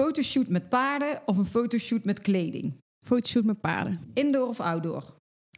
[0.00, 2.74] fotoshoot met paarden of een fotoshoot met kleding?
[3.06, 3.98] Fotoshoot met paarden.
[4.14, 5.04] Indoor of outdoor?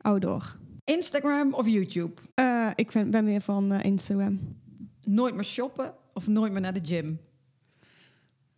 [0.00, 0.56] Outdoor.
[0.84, 2.12] Instagram of YouTube?
[2.34, 4.56] Uh, ik ben, ben meer van uh, Instagram.
[5.04, 7.20] Nooit meer shoppen of nooit meer naar de gym?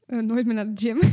[0.07, 0.99] Uh, nooit meer naar de gym.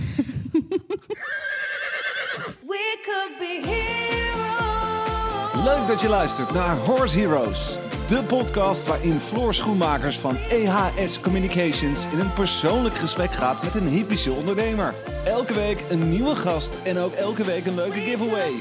[2.71, 5.65] We could be heroes.
[5.65, 7.90] Leuk dat je luistert naar Horse Heroes.
[8.11, 13.87] De podcast waarin Floor Schoenmakers van EHS Communications in een persoonlijk gesprek gaat met een
[13.87, 14.93] hypische ondernemer.
[15.25, 18.51] Elke week een nieuwe gast en ook elke week een leuke giveaway.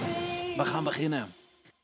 [0.57, 1.27] We gaan beginnen.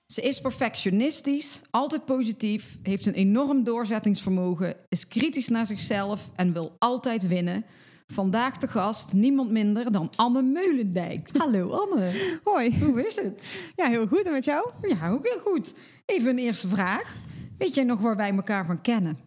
[0.06, 6.77] Ze is perfectionistisch, altijd positief, heeft een enorm doorzettingsvermogen, is kritisch naar zichzelf en wil
[6.78, 7.64] altijd winnen.
[8.06, 11.28] Vandaag de gast niemand minder dan Anne Meulendijk.
[11.37, 12.39] Hallo Anne.
[12.45, 12.78] Hoi.
[12.84, 13.45] Hoe is het?
[13.77, 14.23] Ja, heel goed.
[14.23, 14.70] En met jou?
[14.83, 15.75] Ja, ook heel goed.
[16.05, 17.25] Even een eerste vraag.
[17.59, 19.19] Weet jij nog waar wij elkaar van kennen?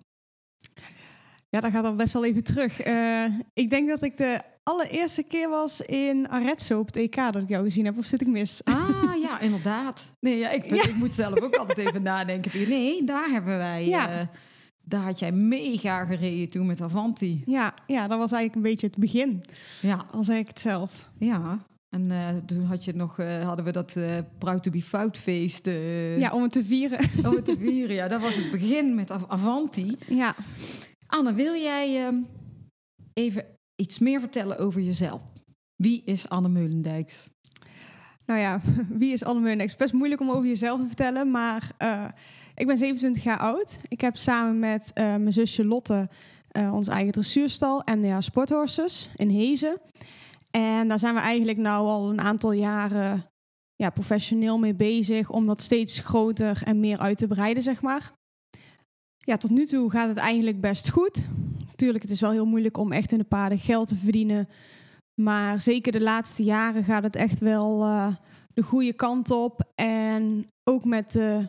[1.49, 2.85] Ja, dat gaat al best wel even terug.
[2.85, 7.35] Uh, ik denk dat ik de allereerste keer was in Arezzo op het EK dat
[7.35, 7.97] ik jou gezien heb.
[7.97, 8.63] Of zit ik mis?
[8.63, 10.11] Ah, ja, inderdaad.
[10.19, 12.69] Nee, ja, ik, ik moet zelf ook altijd even nadenken.
[12.69, 13.87] Nee, daar hebben wij...
[13.87, 14.19] Ja.
[14.19, 14.27] Uh,
[14.83, 17.43] daar had jij mega gereden toen met Avanti.
[17.45, 19.43] Ja, ja, dat was eigenlijk een beetje het begin.
[19.81, 20.05] Ja.
[20.11, 21.09] Al zei ik het zelf.
[21.17, 24.81] Ja, en uh, toen had je nog, uh, hadden we dat uh, Proud to be
[24.81, 25.65] Fout feest.
[26.17, 26.99] ja, om het te vieren.
[27.27, 28.07] Om het te vieren, ja.
[28.07, 29.97] Dat was het begin met Avanti.
[30.07, 30.35] Ja.
[31.07, 32.15] Anne, wil jij ehm,
[33.13, 33.45] even
[33.75, 35.21] iets meer vertellen over jezelf?
[35.75, 37.29] Wie is Anne Meulendijks?
[38.25, 38.61] Nou ja,
[39.01, 39.75] wie is Anne Meulendijks?
[39.75, 41.71] Best moeilijk om over jezelf te vertellen, maar
[42.55, 43.81] ik ben 27 jaar oud.
[43.87, 46.09] Ik heb samen met mijn zusje Lotte
[46.71, 49.77] ons eigen dressuurstal, MDA Sporthorses in Hezen.
[50.51, 53.23] En daar zijn we eigenlijk nou al een aantal jaren
[53.75, 58.11] ja, professioneel mee bezig om dat steeds groter en meer uit te breiden, zeg maar.
[59.17, 61.25] Ja, tot nu toe gaat het eigenlijk best goed.
[61.75, 64.49] Tuurlijk, het is wel heel moeilijk om echt in de paarden geld te verdienen.
[65.21, 68.15] Maar zeker de laatste jaren gaat het echt wel uh,
[68.53, 69.71] de goede kant op.
[69.75, 71.47] En ook met de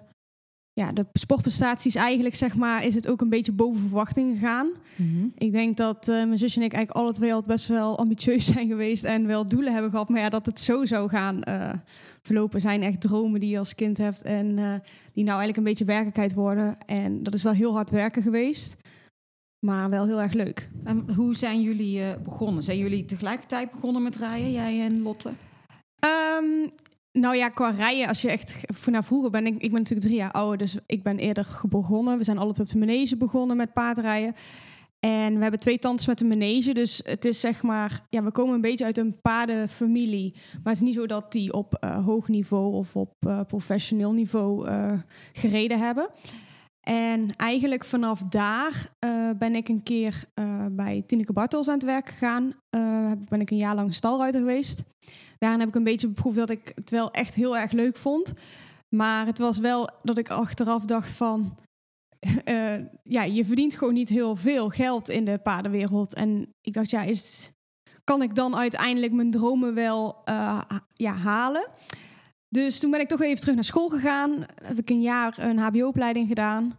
[0.81, 4.71] ja, de sportprestaties eigenlijk, zeg maar, is het ook een beetje boven verwachting gegaan.
[4.97, 5.27] Mhm.
[5.37, 8.47] Ik denk dat uh, mijn zusje en ik eigenlijk alle twee al best wel ambitieus
[8.53, 10.09] zijn geweest en wel doelen hebben gehad.
[10.09, 11.73] Maar ja, dat het zo zou gaan uh,
[12.23, 14.75] verlopen zijn echt dromen die je als kind hebt en uh,
[15.13, 16.77] die nou eigenlijk een beetje werkelijkheid worden.
[16.87, 18.77] En dat is wel heel hard werken geweest.
[19.67, 20.71] Maar wel heel erg leuk.
[20.85, 22.63] En hoe zijn jullie begonnen?
[22.63, 25.33] Zijn jullie tegelijkertijd begonnen met rijden, jij en Lotte?
[26.39, 26.71] Um,
[27.13, 28.57] nou ja, qua rijden, als je echt
[28.87, 32.19] naar vroeger ben ik, ik ben natuurlijk drie jaar ouder, dus ik ben eerder begonnen.
[32.19, 34.35] We zijn twee op de manege begonnen met paardrijden.
[35.01, 38.31] En we hebben twee tantes met een manege, dus het is zeg maar, ja, we
[38.31, 40.33] komen een beetje uit een paardenfamilie.
[40.35, 44.13] Maar het is niet zo dat die op uh, hoog niveau of op uh, professioneel
[44.13, 44.93] niveau uh,
[45.33, 46.09] gereden hebben.
[46.81, 48.93] En eigenlijk vanaf daar
[49.39, 50.25] ben ik een keer
[50.71, 52.55] bij Tineke Bartels aan het werk gegaan.
[53.29, 54.85] ben ik een jaar lang stalruiter geweest
[55.41, 58.33] daarin heb ik een beetje beproefd dat ik het wel echt heel erg leuk vond.
[58.89, 61.59] Maar het was wel dat ik achteraf dacht van...
[62.45, 66.15] Uh, ja, je verdient gewoon niet heel veel geld in de paardenwereld.
[66.15, 67.53] En ik dacht, ja, is,
[68.05, 70.61] kan ik dan uiteindelijk mijn dromen wel uh,
[70.95, 71.69] ja, halen?
[72.49, 74.47] Dus toen ben ik toch even terug naar school gegaan.
[74.55, 76.79] Heb ik een jaar een hbo-opleiding gedaan.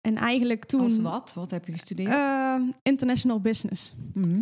[0.00, 0.80] En eigenlijk toen...
[0.80, 1.32] Als wat?
[1.34, 2.08] Wat heb je gestudeerd?
[2.08, 3.94] Uh, international Business.
[4.12, 4.40] Mm -hmm.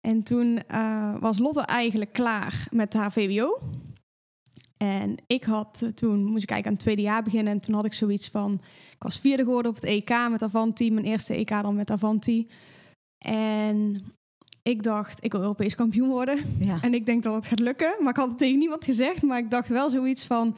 [0.00, 3.58] En toen uh, was Lotte eigenlijk klaar met haar VWO.
[4.76, 7.52] En ik had toen, moest ik eigenlijk aan het tweede jaar beginnen.
[7.52, 8.60] En toen had ik zoiets van,
[8.90, 10.92] ik was vierde geworden op het EK met Avanti.
[10.92, 12.48] Mijn eerste EK dan met Avanti.
[13.24, 14.02] En
[14.62, 16.56] ik dacht, ik wil Europees kampioen worden.
[16.58, 16.78] Ja.
[16.82, 17.94] En ik denk dat het gaat lukken.
[17.98, 19.22] Maar ik had het tegen niemand gezegd.
[19.22, 20.56] Maar ik dacht wel zoiets van,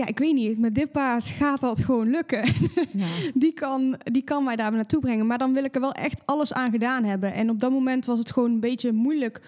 [0.00, 2.44] ja, ik weet niet, met dit paard gaat dat gewoon lukken.
[2.92, 3.06] Ja.
[3.34, 5.26] die, kan, die kan mij daar naartoe brengen.
[5.26, 7.32] Maar dan wil ik er wel echt alles aan gedaan hebben.
[7.32, 9.40] En op dat moment was het gewoon een beetje moeilijk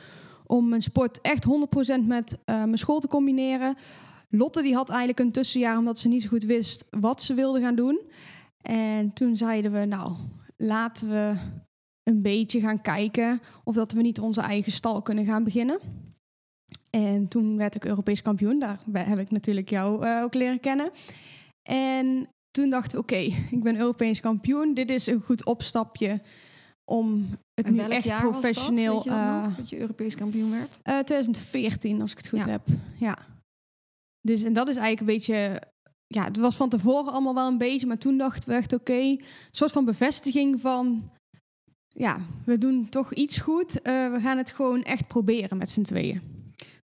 [0.47, 3.77] om mijn sport echt 100% met uh, mijn school te combineren.
[4.29, 7.61] Lotte die had eigenlijk een tussenjaar omdat ze niet zo goed wist wat ze wilde
[7.61, 8.01] gaan doen.
[8.63, 10.13] En toen zeiden we, nou,
[10.57, 11.35] laten we
[12.03, 15.81] een beetje gaan kijken of dat we niet onze eigen stal kunnen gaan beginnen.
[16.91, 18.59] En toen werd ik Europees kampioen.
[18.59, 20.91] Daar heb ik natuurlijk jou uh, ook leren kennen.
[21.63, 23.17] En toen dachten we, oké,
[23.51, 24.75] ik ben Europees kampioen.
[24.75, 26.21] Dit is een goed opstapje
[26.85, 28.95] om het en nu echt professioneel...
[28.95, 29.15] Was dat?
[29.15, 30.79] Weet je, uh, dat je Europees kampioen werd?
[30.85, 32.49] Uh, 2014, als ik het goed ja.
[32.49, 32.67] heb.
[32.97, 33.19] Ja.
[34.21, 35.63] Dus en dat is eigenlijk een beetje...
[36.07, 38.93] Ja, het was van tevoren allemaal wel een beetje, maar toen dachten we echt, oké,
[38.93, 41.11] een soort van bevestiging van
[41.89, 43.71] ja, we doen toch iets goed.
[43.75, 46.38] Uh, we gaan het gewoon echt proberen met z'n tweeën.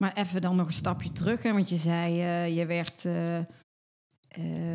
[0.03, 3.39] Maar even dan nog een stapje terug, hè, want je zei, uh, je werd uh,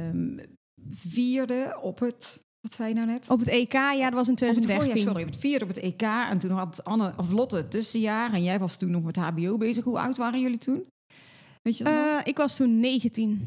[0.09, 0.41] um,
[0.89, 3.31] vierde op het Wat zei je nou net?
[3.31, 4.77] Op het EK, ja, dat was in Op het 2013.
[4.77, 6.03] voorjaar, sorry, op het vierde op het EK.
[6.03, 8.33] En toen had Anne of Lotte het tussenjaar.
[8.33, 9.85] En jij was toen nog met HBO bezig.
[9.85, 10.87] Hoe oud waren jullie toen?
[11.63, 11.93] Weet je dat?
[11.95, 13.43] Eh, ik was toen 19.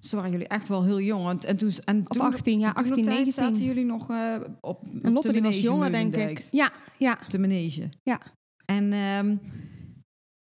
[0.00, 1.28] Dus waren jullie echt wel heel jong.
[1.28, 3.44] En, en toen, en Of toen, 18, ja, toen 18, op tijd 19.
[3.44, 6.48] zaten jullie nog eh, op, En Lotte de die was jonger, denk ik.
[6.50, 7.18] Ja, ja.
[7.24, 7.88] Op de manege.
[8.02, 8.20] Ja.
[8.64, 9.36] En ehm,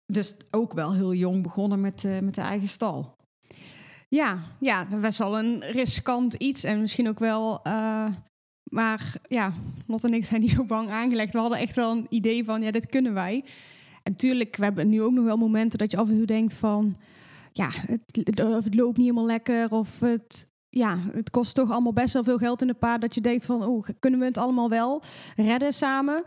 [0.07, 3.15] dus ook wel heel jong begonnen met, eh, met de eigen stal.
[4.09, 6.63] Ja, ja, dat was wel een riskant iets.
[6.63, 7.59] En misschien ook wel...
[7.63, 8.07] eh,
[8.63, 9.53] maar ja,
[9.87, 11.33] Lotte en ik zijn niet zo bang aangelegd.
[11.33, 13.43] We hadden echt wel een idee van, ja, dit kunnen wij.
[14.03, 16.53] En tuurlijk, we hebben nu ook nog wel momenten dat je af en toe denkt
[16.53, 16.95] van...
[17.51, 19.71] Ja, het, of het loopt niet helemaal lekker.
[19.71, 23.01] Of het, ja, het kost toch allemaal best wel veel geld in de paard.
[23.01, 25.03] Dat je denkt van, oh, kunnen we het allemaal wel
[25.35, 26.23] redden samen?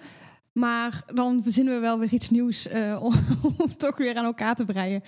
[0.60, 3.14] Maar dan verzinnen we wel weer iets nieuws eh, om,
[3.58, 5.02] om toch weer aan elkaar te breien.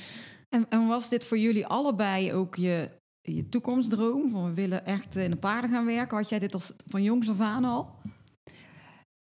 [0.49, 2.91] En, en was dit voor jullie allebei ook je,
[3.21, 4.31] je toekomstdroom?
[4.31, 6.17] Van we willen echt in de paarden gaan werken.
[6.17, 7.91] Had jij dit als, van jongs af aan al?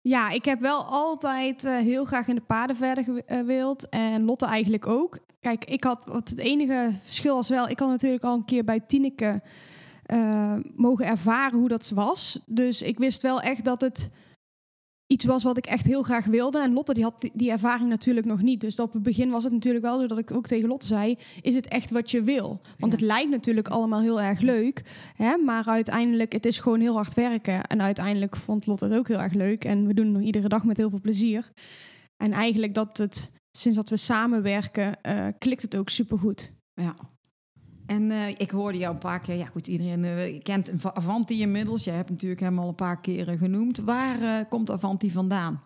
[0.01, 3.89] Ja, ik heb wel altijd eh, heel graag in de paarden verder gewi- eh, gewild.
[3.89, 5.19] En Lotte eigenlijk ook.
[5.41, 8.65] Kijk, ik had wat het enige verschil was wel, ik had natuurlijk al een keer
[8.65, 9.43] bij Tineke
[10.77, 12.41] mogen ervaren hoe dat was.
[12.47, 14.11] Dus ik wist wel echt dat het
[15.11, 16.61] iets was wat ik echt heel graag wilde.
[16.61, 18.61] En Lotte die had die, ervaring natuurlijk nog niet.
[18.61, 21.19] Dus op het begin was het natuurlijk wel zo dat ik ook tegen Lotte zei:
[21.41, 22.61] is het echt wat je wil?
[22.79, 22.99] Want Ja.
[22.99, 24.83] het lijkt natuurlijk allemaal heel erg leuk,
[25.15, 25.37] hè?
[25.37, 27.65] maar uiteindelijk het is gewoon heel hard werken.
[27.65, 29.65] En uiteindelijk vond Lotte het ook heel erg leuk.
[29.65, 31.53] En we doen het nog iedere dag met heel veel plezier.
[32.17, 36.53] En eigenlijk dat het sinds dat we samenwerken, eh, klikt het ook supergoed.
[36.75, 36.95] Ja.
[37.91, 41.85] En eh, ik hoorde jou een paar keer, ja goed, iedereen eh, kent Avanti inmiddels.
[41.85, 43.79] Jij hebt natuurlijk hem al een paar keren genoemd.
[43.79, 45.63] Waar eh, komt Avanti vandaan?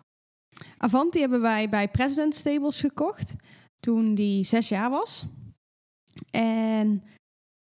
[0.77, 3.35] Avanti hebben wij bij President Stables gekocht
[3.77, 5.25] toen die zes jaar was.
[6.31, 7.03] En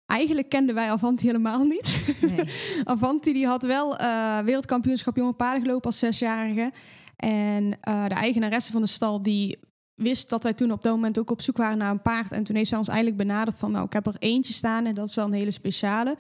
[0.06, 2.16] eigenlijk kenden wij Avanti helemaal niet.
[2.22, 2.50] Nee.
[2.84, 3.98] Avanti die had wel
[4.44, 6.72] wereldkampioenschap jonge paarden gelopen als zesjarige.
[7.16, 9.60] En de eigenaresse van de stal die
[9.98, 12.32] wist dat wij toen op dat moment ook op zoek waren naar een paard.
[12.32, 14.96] En toen heeft zij ons eigenlijk benaderd van nou ik heb er eentje staan en
[14.96, 16.18] dat is wel een hele speciale.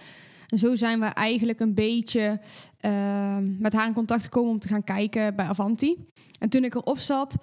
[0.47, 2.39] En zo zijn we eigenlijk een beetje
[2.79, 5.95] eh, met haar in contact gekomen om te gaan kijken bij Avanti.
[6.39, 7.35] En toen ik erop zat,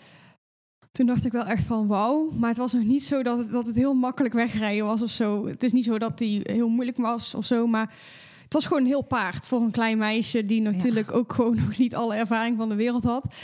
[0.93, 2.31] toen dacht ik wel echt van wauw.
[2.39, 5.11] Maar het was nog niet zo dat het, dat het heel makkelijk wegrijden was of
[5.11, 5.47] zo.
[5.47, 7.95] Het is niet zo dat die heel moeilijk was of zo, maar
[8.43, 11.79] het was gewoon een heel paard voor een klein meisje die natuurlijk ook gewoon nog
[11.79, 13.35] niet alle ervaring van de wereld had.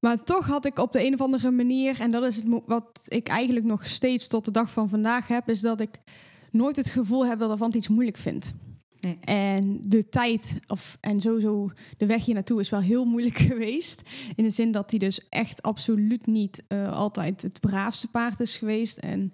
[0.00, 3.02] Maar toch had ik op de een of andere manier, en dat is het wat
[3.06, 6.00] ik eigenlijk nog steeds tot de dag van vandaag heb, is dat ik
[6.50, 8.54] nooit het gevoel heb dat Avanti iets moeilijk vindt.
[9.00, 9.18] Nee.
[9.20, 14.02] En de tijd, of, en sowieso de weg hier naartoe is wel heel moeilijk geweest.
[14.34, 18.56] In de zin dat hij dus echt absoluut niet eh, altijd het braafste paard is
[18.56, 18.98] geweest.
[18.98, 19.32] En,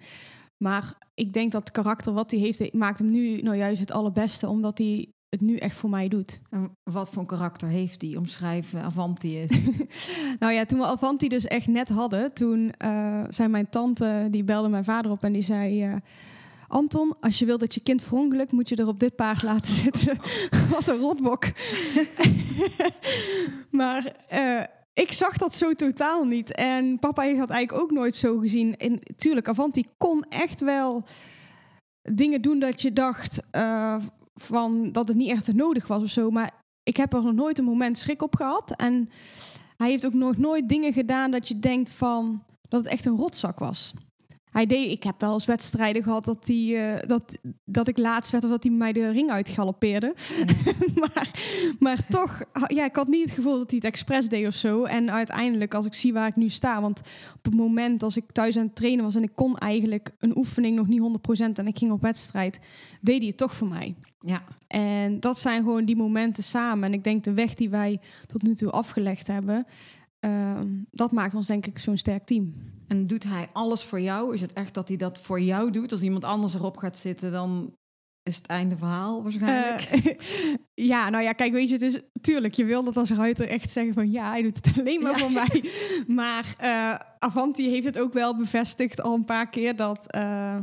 [0.57, 3.91] maar ik denk dat het karakter wat hij heeft, maakt hem nu nou juist het
[3.91, 4.47] allerbeste.
[4.47, 6.39] Omdat hij het nu echt voor mij doet.
[6.49, 8.17] En wat voor karakter heeft die?
[8.17, 9.51] Omschrijf eh, Avanti is.
[10.39, 12.73] Nou ja, toen we Avanti dus echt net hadden, toen
[13.29, 15.83] zei mijn tante, die belde mijn vader op en die zei...
[15.83, 15.95] eh,
[16.67, 19.73] Anton, als je wil dat je kind verongelukt, moet je er op dit paard laten
[19.73, 20.17] zitten.
[20.71, 21.45] Wat een rotbok.
[23.81, 24.15] maar
[24.93, 26.55] ik zag dat zo totaal niet.
[26.55, 28.77] En papa heeft dat eigenlijk ook nooit zo gezien.
[28.77, 31.03] En tuurlijk, Avanti kon echt wel
[32.01, 33.39] dingen doen dat je dacht
[34.33, 36.29] van dat het niet echt nodig was of zo.
[36.29, 36.51] Maar
[36.83, 38.75] ik heb er nog nooit een moment schrik op gehad.
[38.75, 39.09] En
[39.77, 43.17] hij heeft ook nog nooit dingen gedaan dat je denkt van dat het echt een
[43.17, 43.93] rotzak was.
[44.53, 48.31] Hij deed, ik heb wel eens wedstrijden gehad dat, hij, eh, dat, dat ik laatst
[48.31, 50.13] werd of dat hij mij de ring uitgaloppeerde.
[51.01, 51.31] maar,
[51.79, 54.83] maar toch, ja, ik had niet het gevoel dat hij het expres deed of zo.
[54.83, 56.99] En uiteindelijk, als ik zie waar ik nu sta, want
[57.35, 60.37] op het moment als ik thuis aan het trainen was en ik kon eigenlijk een
[60.37, 62.59] oefening nog niet 100% en ik ging op wedstrijd,
[63.01, 63.95] deed hij het toch voor mij.
[64.21, 64.43] ja.
[64.67, 66.83] En dat zijn gewoon die momenten samen.
[66.83, 69.65] En ik denk de weg die wij tot nu toe afgelegd hebben,
[70.23, 72.53] ehm, dat maakt ons denk ik zo'n sterk team.
[72.87, 74.33] En doet hij alles voor jou?
[74.33, 75.91] Is het echt dat hij dat voor jou doet?
[75.91, 77.73] Als iemand anders erop gaat zitten, dan
[78.23, 79.81] is het einde verhaal waarschijnlijk.
[79.81, 80.15] Eh,
[80.91, 83.69] ja, nou ja, kijk, weet je, het is tuurlijk, je wil dat als ruiter echt
[83.71, 85.17] zeggen van ja, hij doet het alleen maar Ja.
[85.17, 85.63] voor mij.
[86.07, 90.59] Maar eh, Avanti heeft het ook wel bevestigd al een paar keer dat, eh,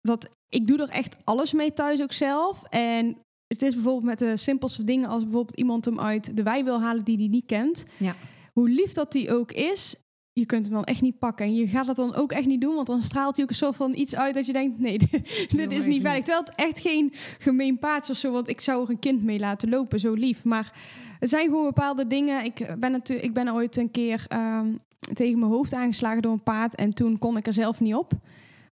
[0.00, 2.62] dat ik doe er echt alles mee thuis ook zelf.
[2.64, 3.06] En
[3.46, 6.80] het is bijvoorbeeld met de simpelste dingen als bijvoorbeeld iemand hem uit de wei wil
[6.80, 7.84] halen die hij niet kent.
[7.96, 8.14] Ja.
[8.54, 9.96] Hoe lief dat die ook is,
[10.32, 11.46] je kunt hem dan echt niet pakken.
[11.46, 13.56] En je gaat dat dan ook echt niet doen, want dan straalt hij ook een
[13.56, 14.98] soort van iets uit dat je denkt, nee,
[15.48, 16.24] dit, is niet veilig.
[16.24, 19.22] Terwijl het echt geen gemeen paard is of zo, want ik zou er een kind
[19.22, 20.44] mee laten lopen, zo lief.
[20.44, 20.72] Maar
[21.18, 22.44] er zijn gewoon bepaalde dingen.
[22.44, 24.66] Ik ben, natuurlijk, ik ben ooit een keer ehm,
[25.12, 28.12] tegen mijn hoofd aangeslagen door een paard en toen kon ik er zelf niet op.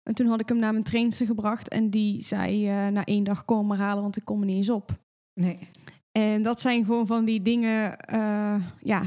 [0.03, 3.23] En toen had ik hem naar mijn trainster gebracht en die zei eh, na één
[3.23, 4.91] dag kom maar halen, want ik kom er niet eens op.
[5.33, 5.59] Nee.
[6.11, 9.01] En dat zijn gewoon van die dingen, uh, ja,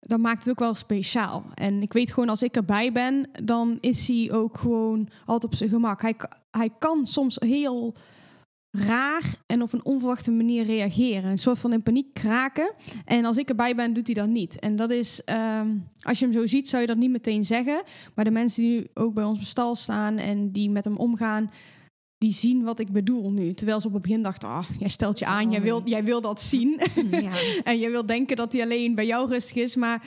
[0.00, 1.44] dat maakt het ook wel speciaal.
[1.54, 5.58] En ik weet gewoon, als ik erbij ben, dan is hij ook gewoon altijd op
[5.58, 6.02] zijn gemak.
[6.02, 6.16] Hij,
[6.50, 7.94] hij kan soms heel
[8.70, 11.30] raar en op een onverwachte manier reageren.
[11.30, 12.74] Een soort van in paniek kraken.
[13.04, 14.58] En als ik erbij ben, doet hij dat niet.
[14.58, 15.68] En dat is, ehm,
[16.00, 17.82] als je hem zo ziet, zou je dat niet meteen zeggen.
[18.14, 20.96] Maar de mensen die nu ook bij ons op stal staan en die met hem
[20.96, 21.50] omgaan,
[22.20, 23.54] die zien wat ik bedoel nu.
[23.54, 26.20] Terwijl ze op het begin dachten, ah, jij stelt je aan, jij wil, jij wil
[26.20, 26.80] dat zien.
[27.10, 27.32] Ja.
[27.70, 29.76] en jij wil denken dat hij alleen bij jou rustig is.
[29.76, 30.02] Maar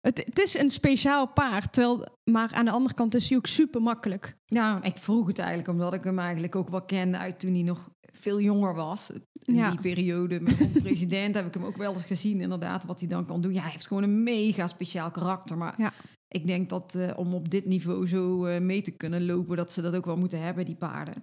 [0.00, 1.72] het, het, is een speciaal paard.
[1.72, 4.36] Terwijl, maar aan de andere kant is hij ook super makkelijk.
[4.44, 7.62] Ja, ik vroeg het eigenlijk omdat ik hem eigenlijk ook wel kende uit toen hij
[7.62, 9.10] nog veel jonger was.
[9.42, 13.00] In die periode met de president heb ik hem ook wel eens gezien, inderdaad, wat
[13.00, 13.52] hij dan kan doen.
[13.52, 15.56] Ja, hij heeft gewoon een mega speciaal karakter.
[15.56, 15.92] Maar ja.
[16.28, 19.72] ik denk dat uh, om op dit niveau zo uh, mee te kunnen lopen, dat
[19.72, 21.14] ze dat ook wel moeten hebben, die paarden.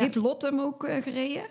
[0.00, 1.42] Heeft Lotte hem ook uh, gereden?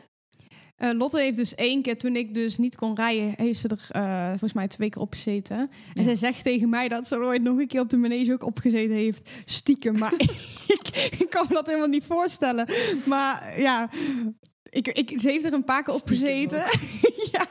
[0.77, 4.01] Uh, Lotte heeft dus één keer, toen ik dus niet kon rijden, heeft ze er
[4.01, 5.69] uh, volgens mij twee keer op gezeten.
[5.93, 8.33] En zij zegt tegen mij dat ze er ooit nog een keer op de manege
[8.33, 9.29] ook opgezeten heeft.
[9.45, 9.97] Stiekem.
[9.97, 10.13] Maar
[10.77, 12.67] ik, ik, kan me dat helemaal niet voorstellen.
[13.05, 13.89] Maar ja,
[14.69, 16.63] ik, ik, ze heeft er een paar keer op gezeten.
[17.31, 17.45] ja,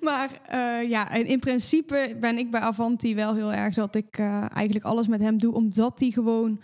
[0.00, 4.18] maar uh, ja, en in principe ben ik bij Avanti wel heel erg dat ik
[4.54, 6.60] eigenlijk alles met hem doe, omdat hij gewoon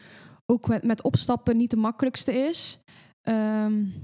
[0.47, 2.83] ook met, met opstappen niet de makkelijkste is.
[3.29, 3.95] Um,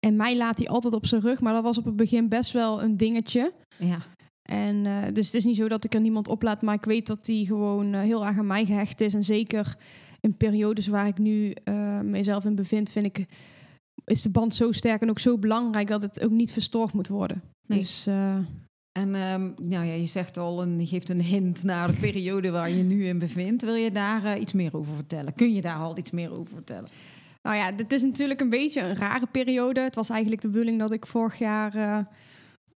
[0.00, 2.52] en mij laat hij altijd op zijn rug, maar dat was op het begin best
[2.52, 3.52] wel een dingetje.
[3.78, 3.98] Ja.
[4.42, 7.06] En uh, dus het is niet zo dat ik er niemand oplaat, maar ik weet
[7.06, 9.14] dat hij gewoon uh, heel erg aan mij gehecht is.
[9.14, 9.76] En zeker
[10.20, 13.26] in periodes waar ik nu uh, mezelf in bevind, vind ik,
[14.04, 17.08] is de band zo sterk en ook zo belangrijk dat het ook niet verstoord moet
[17.08, 17.42] worden.
[17.66, 17.78] Nee.
[17.78, 21.98] Dus, en um, nou ja, je zegt al, en je geeft een hint naar de
[21.98, 23.62] periode waar je nu in bevindt.
[23.62, 25.34] Wil je daar iets meer over vertellen?
[25.34, 26.88] Kun je daar al iets meer over vertellen?
[27.42, 29.80] Nou ja, dit is natuurlijk een beetje een rare periode.
[29.80, 31.98] Het was eigenlijk de bedoeling dat ik vorig jaar uh,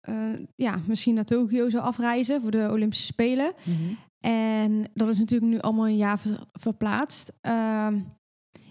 [0.10, 3.54] uh, ja, misschien naar Tokio zou afreizen voor de Olympische Spelen.
[3.64, 3.98] Mm -hmm.
[4.20, 7.34] En dat is natuurlijk nu allemaal een jaar ver verplaatst.
[7.48, 7.88] Uh,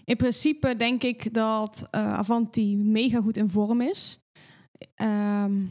[0.03, 4.19] in principe denk ik dat uh, Avanti mega goed in vorm is.
[4.95, 5.63] Ehm,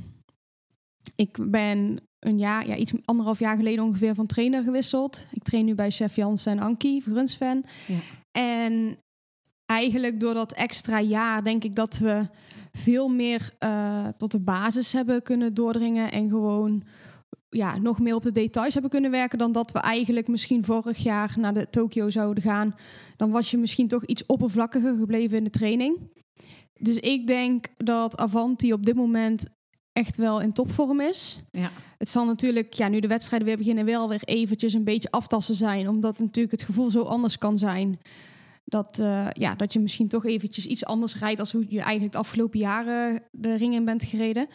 [1.17, 5.27] ik ben een jaar, ja, iets anderhalf jaar geleden ongeveer van trainer gewisseld.
[5.33, 7.65] Ik train nu bij chef Jansen en Anki, Grunsven.
[7.87, 7.99] Ja.
[8.31, 8.99] En
[9.71, 12.27] eigenlijk door dat extra jaar denk ik dat we
[12.73, 16.83] veel meer uh, tot de basis hebben kunnen doordringen en gewoon
[17.49, 20.99] ja, nog meer op de details hebben kunnen werken dan dat we eigenlijk misschien vorig
[20.99, 22.75] jaar naar de Tokio zouden gaan.
[23.17, 25.99] Dan was je misschien toch iets oppervlakkiger gebleven in de training.
[26.75, 29.45] Dus ik denk dat Avanti op dit moment
[29.93, 31.39] echt wel in topvorm is.
[31.51, 31.71] Ja.
[31.99, 35.55] Het zal natuurlijk, ja, nu de wedstrijden weer beginnen, wel weer eventjes een beetje aftassen
[35.55, 35.89] zijn.
[35.89, 37.99] Omdat natuurlijk het gevoel zo anders kan zijn
[38.71, 42.13] dat, uh, ja, dat je misschien toch eventjes iets anders rijdt als hoe je eigenlijk
[42.13, 44.49] de afgelopen jaren de ring in bent gereden.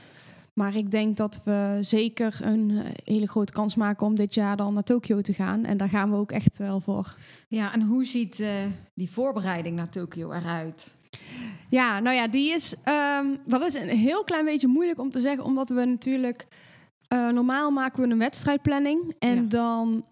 [0.53, 4.57] Maar ik denk dat we zeker een eh, hele grote kans maken om dit jaar
[4.57, 5.65] dan naar Tokio te gaan.
[5.65, 7.15] En daar gaan we ook echt wel voor.
[7.47, 8.49] Ja, en hoe ziet uh,
[8.93, 10.93] die voorbereiding naar Tokio eruit?
[11.69, 12.75] Ja, nou ja, die is,
[13.21, 16.47] um, dat is een heel klein beetje moeilijk om te zeggen, omdat we natuurlijk
[17.13, 19.49] uh, normaal maken we een wedstrijdplanning en ja.
[19.49, 20.05] dan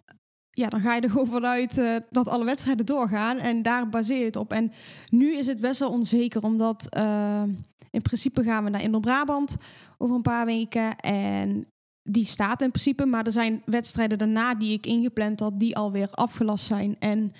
[0.55, 3.37] ja, dan ga je er gewoon vanuit uh, dat alle wedstrijden doorgaan.
[3.37, 4.53] En daar baseer je het op.
[4.53, 4.71] En
[5.09, 7.43] nu is het best wel onzeker, omdat uh,
[7.91, 9.55] in principe gaan we naar Indo-Brabant
[9.97, 10.97] over een paar weken.
[10.97, 11.67] En
[12.03, 16.09] die staat in principe, maar er zijn wedstrijden daarna die ik ingepland had, die alweer
[16.11, 16.95] afgelast zijn.
[16.99, 17.31] En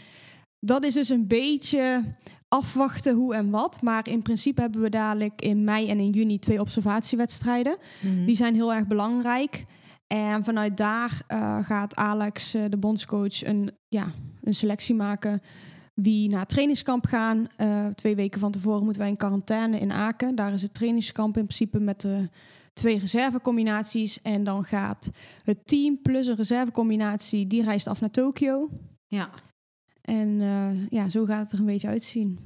[0.59, 2.03] dat is dus een beetje
[2.47, 3.81] afwachten hoe en wat.
[3.81, 7.77] Maar in principe hebben we dadelijk in mei en in juni twee observatiewedstrijden.
[7.99, 8.25] Mm -hmm.
[8.25, 9.65] Die zijn heel erg belangrijk.
[10.07, 15.41] En vanuit daar uh, gaat Alex, uh, de bondscoach, een, ja, een selectie maken
[15.93, 17.47] wie naar het trainingskamp gaan.
[17.57, 20.35] Uh, twee weken van tevoren moeten wij in quarantaine in Aken.
[20.35, 22.29] Daar is het trainingskamp in principe met de
[22.73, 24.21] twee reservecombinaties.
[24.21, 25.11] En dan gaat
[25.43, 28.69] het team plus een reservecombinatie, die reist af naar Tokio.
[29.07, 29.29] Ja.
[30.01, 30.29] En
[30.89, 32.39] ja, zo gaat het er een beetje uitzien.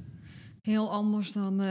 [0.60, 1.62] Heel anders dan,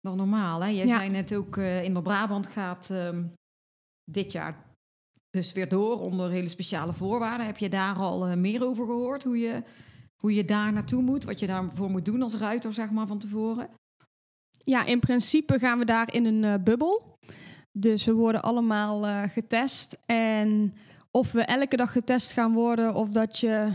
[0.00, 0.60] dan normaal.
[0.60, 0.68] Hè?
[0.68, 0.98] Jij ja.
[0.98, 3.32] zei net ook, in de Brabant gaat um,
[4.10, 4.73] dit jaar
[5.34, 7.46] dus weer door onder hele speciale voorwaarden.
[7.46, 9.22] Heb je daar al uh, meer over gehoord?
[9.22, 9.62] Hoe je,
[10.16, 11.24] hoe je daar naartoe moet?
[11.24, 13.68] Wat je daarvoor moet doen als ruiter, zeg maar, van tevoren?
[14.58, 17.18] Ja, in principe gaan we daar in een uh, bubbel.
[17.72, 19.98] Dus we worden allemaal uh, getest.
[20.06, 20.74] En
[21.10, 23.72] of we elke dag getest gaan worden of dat je...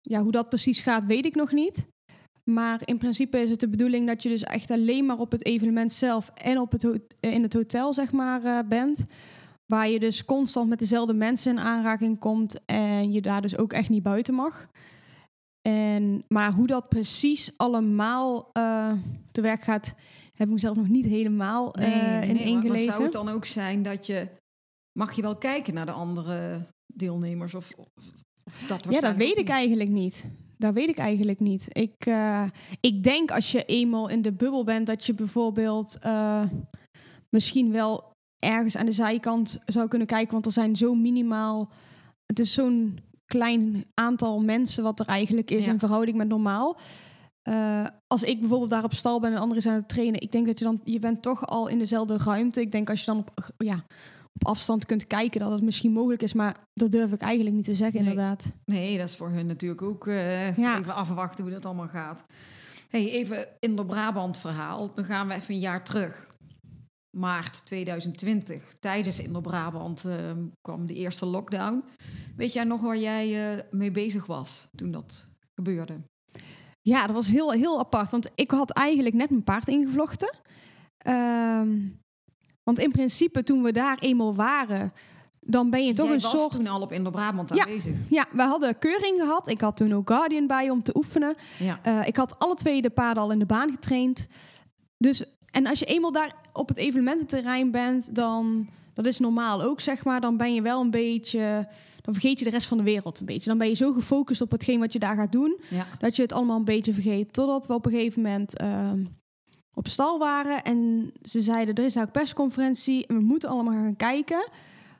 [0.00, 1.88] Ja, hoe dat precies gaat, weet ik nog niet.
[2.50, 5.44] Maar in principe is het de bedoeling dat je dus echt alleen maar op het
[5.44, 6.84] evenement zelf en op het
[7.20, 9.06] in het hotel, zeg maar, bent.
[9.72, 13.72] Waar je dus constant met dezelfde mensen in aanraking komt en je daar dus ook
[13.72, 14.68] echt niet buiten mag.
[15.68, 18.92] En, maar hoe dat precies allemaal uh,
[19.32, 19.94] te werk gaat,
[20.34, 23.12] Heb ik mezelf nog niet helemaal Nee, eh, nee, in nee, maar- maar zou het
[23.12, 24.28] dan ook zijn dat je...
[24.98, 27.54] Mag je wel kijken naar de andere deelnemers?
[27.54, 27.86] Of, of,
[28.44, 30.26] of dat Ja, dat weet ik eigenlijk niet.
[30.56, 31.66] Dat weet ik eigenlijk niet.
[31.68, 32.44] Ik, eh,
[32.80, 36.44] ik denk als je eenmaal in de bubbel bent, dat je bijvoorbeeld eh,
[37.30, 40.32] misschien wel ergens aan de zijkant zou kunnen kijken.
[40.32, 41.68] Want er zijn zo minimaal.
[42.26, 45.72] Het is zo'n klein aantal mensen wat er eigenlijk is Ja.
[45.72, 46.78] in verhouding met normaal.
[47.42, 50.32] Eh, als ik bijvoorbeeld daar op stal ben en anderen zijn aan het trainen, ik
[50.32, 52.60] denk dat je dan, je bent toch al in dezelfde ruimte.
[52.60, 53.84] Ik denk als je dan op, ja,
[54.32, 57.64] op afstand kunt kijken dat het misschien mogelijk is, maar dat durf ik eigenlijk niet
[57.64, 58.10] te zeggen, Nee.
[58.10, 58.52] inderdaad.
[58.64, 60.78] Nee, dat is voor hun natuurlijk ook eh, Ja.
[60.78, 62.24] even afwachten hoe dat allemaal gaat.
[62.88, 64.90] Hey, even in de Brabant verhaal.
[64.94, 66.26] Dan gaan we even een jaar terug.
[67.10, 68.62] Maart 2020.
[68.80, 70.14] Tijdens in de Brabant eh,
[70.60, 71.84] kwam de eerste lockdown.
[72.36, 76.00] Weet jij nog waar jij eh, mee bezig was toen dat gebeurde?
[76.82, 78.10] Ja, dat was heel, heel apart.
[78.10, 80.36] Want ik had eigenlijk net mijn paard ingevlochten.
[80.98, 81.76] Ehm,
[82.62, 84.92] want in principe, toen we daar eenmaal waren,
[85.40, 86.50] dan ben je toch jij een was soort.
[86.52, 87.64] toen al op in de Brabant Ja.
[87.64, 87.96] aanwezig.
[88.08, 89.48] Ja, we hadden keuring gehad.
[89.48, 91.34] Ik had toen ook Guardian bij om te oefenen.
[91.58, 91.78] Ja.
[91.82, 94.28] Eh, ik had alle twee de paarden al in de baan getraind.
[94.98, 99.80] Dus, en als je eenmaal daar op het evenemententerrein bent, dan, dat is normaal ook,
[99.80, 101.68] zeg maar, dan ben je wel een beetje,
[102.02, 103.48] dan vergeet je de rest van de wereld een beetje.
[103.48, 105.86] Dan ben je zo gefocust op hetgeen wat je daar gaat doen, ja.
[105.98, 107.32] dat je het allemaal een beetje vergeet.
[107.32, 109.04] Totdat we op een gegeven moment ehm,
[109.74, 113.72] op stal waren en ze zeiden, er is nou een persconferentie en we moeten allemaal
[113.72, 114.48] gaan kijken.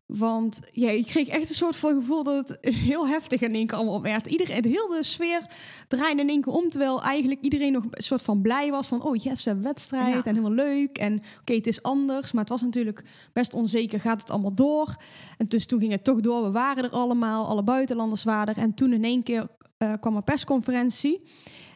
[0.09, 3.67] Want ja, ik kreeg echt een soort van gevoel dat het heel heftig in één
[3.67, 4.27] keer allemaal werd.
[4.27, 5.47] Iedereen, de hele sfeer
[5.89, 6.69] draaide in één keer om.
[6.69, 9.03] Terwijl eigenlijk iedereen nog een soort van blij was van...
[9.03, 10.25] oh yes, we hebben wedstrijd Ja.
[10.25, 10.99] en helemaal leuk.
[10.99, 12.33] En oké, het is anders.
[12.33, 14.01] Maar het was natuurlijk best onzeker.
[14.01, 14.97] Gaat het allemaal door?
[15.37, 16.43] En dus toen ging het toch door.
[16.43, 17.47] We waren er allemaal.
[17.47, 18.63] Alle buitenlanders waren er.
[18.63, 19.47] En toen in één keer
[19.79, 21.23] eh, kwam een persconferentie.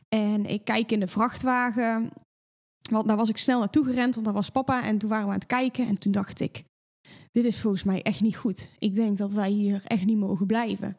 [0.09, 2.11] En ik kijk in de vrachtwagen.
[2.91, 4.85] Want daar was ik snel naartoe gerend, want daar was papa.
[4.85, 5.87] En toen waren we aan het kijken.
[5.87, 6.65] En toen dacht ik,
[7.33, 8.71] dit is volgens mij echt niet goed.
[8.79, 10.97] Ik denk dat wij hier echt niet mogen blijven.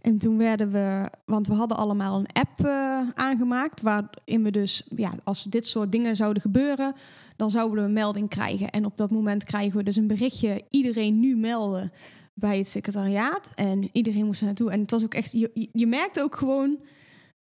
[0.00, 4.86] En toen werden we, want we hadden allemaal een app eh, aangemaakt, waarin we dus,
[4.96, 6.94] ja, als dit soort dingen zouden gebeuren,
[7.36, 8.70] dan zouden we een melding krijgen.
[8.70, 11.92] En op dat moment krijgen we dus een berichtje, iedereen nu melden
[12.34, 13.50] bij het secretariaat.
[13.54, 14.70] En iedereen moest er naartoe.
[14.70, 16.78] En het was ook echt, je, je- merkte ook gewoon,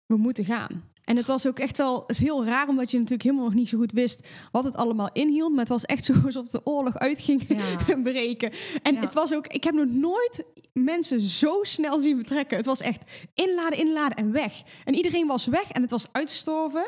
[0.05, 0.83] we moeten gaan.
[1.03, 3.69] En het was ook echt wel is heel raar, omdat je natuurlijk helemaal nog niet
[3.69, 5.49] zo goed wist wat het allemaal inhield.
[5.51, 7.95] Maar het was echt zo alsof de oorlog uitging Ja.
[8.03, 8.51] breken.
[8.83, 8.99] En Ja.
[8.99, 12.57] het was ook, ik heb nog nooit mensen zo snel zien vertrekken.
[12.57, 14.61] Het was echt inladen, inladen en weg.
[14.85, 16.87] En iedereen was weg en het was uitgestorven.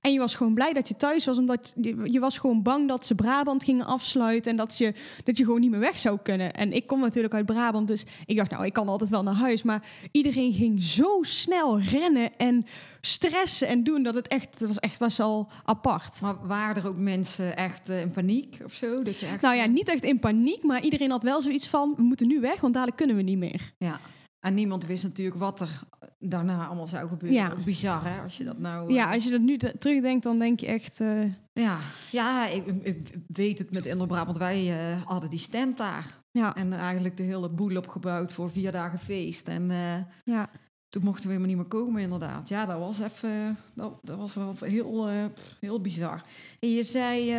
[0.00, 2.88] En je was gewoon blij dat je thuis was, omdat je, je was gewoon bang
[2.88, 6.18] dat ze Brabant gingen afsluiten en dat je, dat je gewoon niet meer weg zou
[6.22, 6.52] kunnen.
[6.52, 9.34] En ik kom natuurlijk uit Brabant, dus ik dacht, nou, ik kan altijd wel naar
[9.34, 9.62] huis.
[9.62, 12.66] Maar iedereen ging zo snel rennen en
[13.00, 16.20] stressen en doen dat het echt, het was echt best wel apart.
[16.20, 18.98] Maar waren er ook mensen echt eh, in paniek of zo?
[18.98, 21.94] Dat je echt, Nou ja, niet echt in paniek, maar iedereen had wel zoiets van:
[21.96, 23.72] we moeten nu weg, want dadelijk kunnen we niet meer.
[23.78, 24.00] Ja.
[24.40, 25.80] En niemand wist natuurlijk wat er
[26.18, 27.38] daarna allemaal zou gebeuren.
[27.38, 27.54] Ja.
[27.64, 28.20] Bizar, hè?
[28.22, 28.92] Als je dat nou...
[28.92, 31.00] Ja, eh, als je dat nu te- terugdenkt, dan denk je echt.
[31.00, 31.78] eh, ja.
[32.10, 34.26] ja ik, ik weet het met Inderbrabant.
[34.26, 36.18] Want wij eh, hadden die stand daar.
[36.30, 39.48] ja, En eigenlijk de hele boel opgebouwd voor vier dagen feest.
[39.48, 40.50] En eh, ja.
[40.88, 42.48] toen mochten we helemaal niet meer komen, inderdaad.
[42.48, 43.56] Ja, dat was even...
[43.74, 45.24] Dat, dat was wel heel, eh,
[45.60, 46.22] heel bizar.
[46.60, 47.34] En je zei...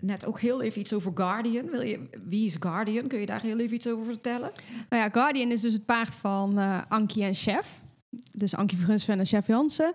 [0.00, 1.70] Net ook heel even iets over Guardian.
[1.70, 3.06] Wil je, wie is Guardian?
[3.06, 4.50] Kun je daar heel even iets over vertellen?
[4.88, 7.82] Nou ja, Guardian is dus het paard van eh Ankie en Chef.
[8.30, 9.92] Dus Ankie Vergunsven en Chef Jansen.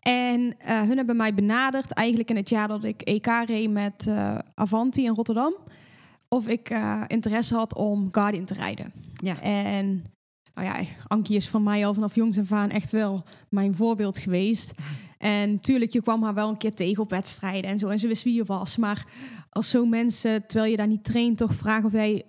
[0.00, 4.06] En eh, hun hebben mij benaderd eigenlijk in het jaar dat ik EK reed met
[4.06, 5.54] eh, Avanti in Rotterdam.
[6.28, 6.70] Of ik
[7.06, 8.92] interesse had om Guardian te rijden.
[9.14, 9.40] Ja.
[9.40, 10.04] En
[10.54, 14.18] nou ja, Ankie is van mij al vanaf jongs af aan echt wel mijn voorbeeld
[14.18, 14.72] geweest.
[15.26, 17.88] En tuurlijk, je kwam haar wel een keer tegen op wedstrijden en zo.
[17.88, 18.76] En ze wist wie je was.
[18.76, 19.06] Maar
[19.50, 22.24] als zo mensen, terwijl je daar niet traint, toch vragen of jij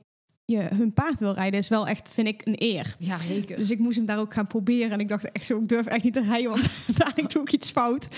[0.46, 2.96] je hun paard wil rijden, is wel echt, vind ik, een eer.
[3.00, 3.58] Ja, zeker.
[3.58, 4.92] Dus ik moest hem daar ook gaan proberen.
[4.92, 7.52] En ik dacht echt zo, ik durf echt niet te rijden, want dadelijk doe ik
[7.52, 8.10] iets fout.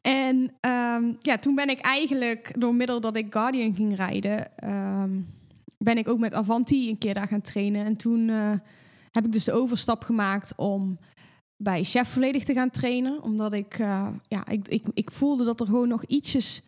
[0.00, 5.20] En ehm, ja, toen ben ik eigenlijk, door middel dat ik Guardian ging rijden, ehm,
[5.78, 7.86] ben ik ook met Avanti een keer daar gaan trainen.
[7.86, 8.52] En toen eh,
[9.10, 10.98] heb ik dus de overstap gemaakt om
[11.56, 13.22] bij Chef volledig te gaan trainen.
[13.22, 16.66] Omdat ik, eh, ja, ik, ik, ik voelde dat er gewoon nog ietsjes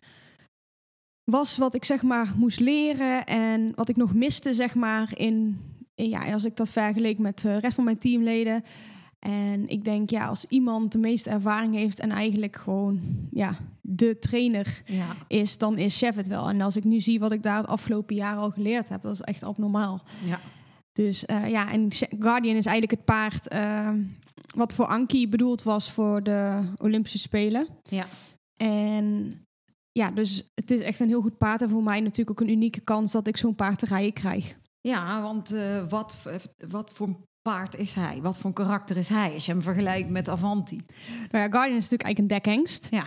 [1.23, 5.59] was wat ik zeg maar moest leren en wat ik nog miste zeg maar in,
[5.95, 8.63] in ja, als ik dat vergeleek met de rest van mijn teamleden.
[9.19, 14.19] En ik denk ja, als iemand de meeste ervaring heeft en eigenlijk gewoon ja, de
[14.19, 15.15] trainer ja.
[15.27, 16.49] is, dan is Chef het wel.
[16.49, 19.13] En als ik nu zie wat ik daar het afgelopen jaar al geleerd heb, dat
[19.13, 20.01] is echt abnormaal.
[20.25, 20.39] Ja.
[20.93, 21.87] Dus eh, ja, en
[22.19, 23.89] Guardian is eigenlijk het paard eh,
[24.55, 27.67] wat voor Anki bedoeld was voor de Olympische Spelen.
[27.83, 28.05] Ja.
[28.57, 29.33] En
[29.91, 31.61] ja, dus het is echt een heel goed paard.
[31.61, 34.57] En voor mij natuurlijk ook een unieke kans dat ik zo'n paard te rijden krijg.
[34.81, 36.17] Ja, want uh, wat,
[36.67, 37.09] wat voor
[37.41, 38.19] paard is hij?
[38.21, 40.79] Wat voor karakter is hij als je hem vergelijkt met Avanti?
[41.31, 42.87] Nou ja, Guardian is natuurlijk eigenlijk een dekhengst.
[42.91, 43.05] Ja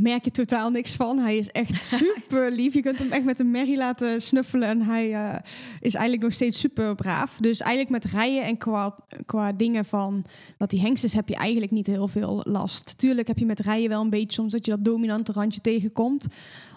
[0.00, 1.18] merk je totaal niks van.
[1.18, 2.74] Hij is echt super lief.
[2.74, 4.68] Je kunt hem echt met een merrie laten snuffelen.
[4.68, 5.34] En hij uh,
[5.80, 7.38] is eigenlijk nog steeds super braaf.
[7.40, 10.24] Dus eigenlijk met rijden en qua, qua dingen van
[10.56, 12.98] dat hij hengst is, heb je eigenlijk niet heel veel last.
[12.98, 16.26] Tuurlijk heb je met rijden wel een beetje soms dat je dat dominante randje tegenkomt.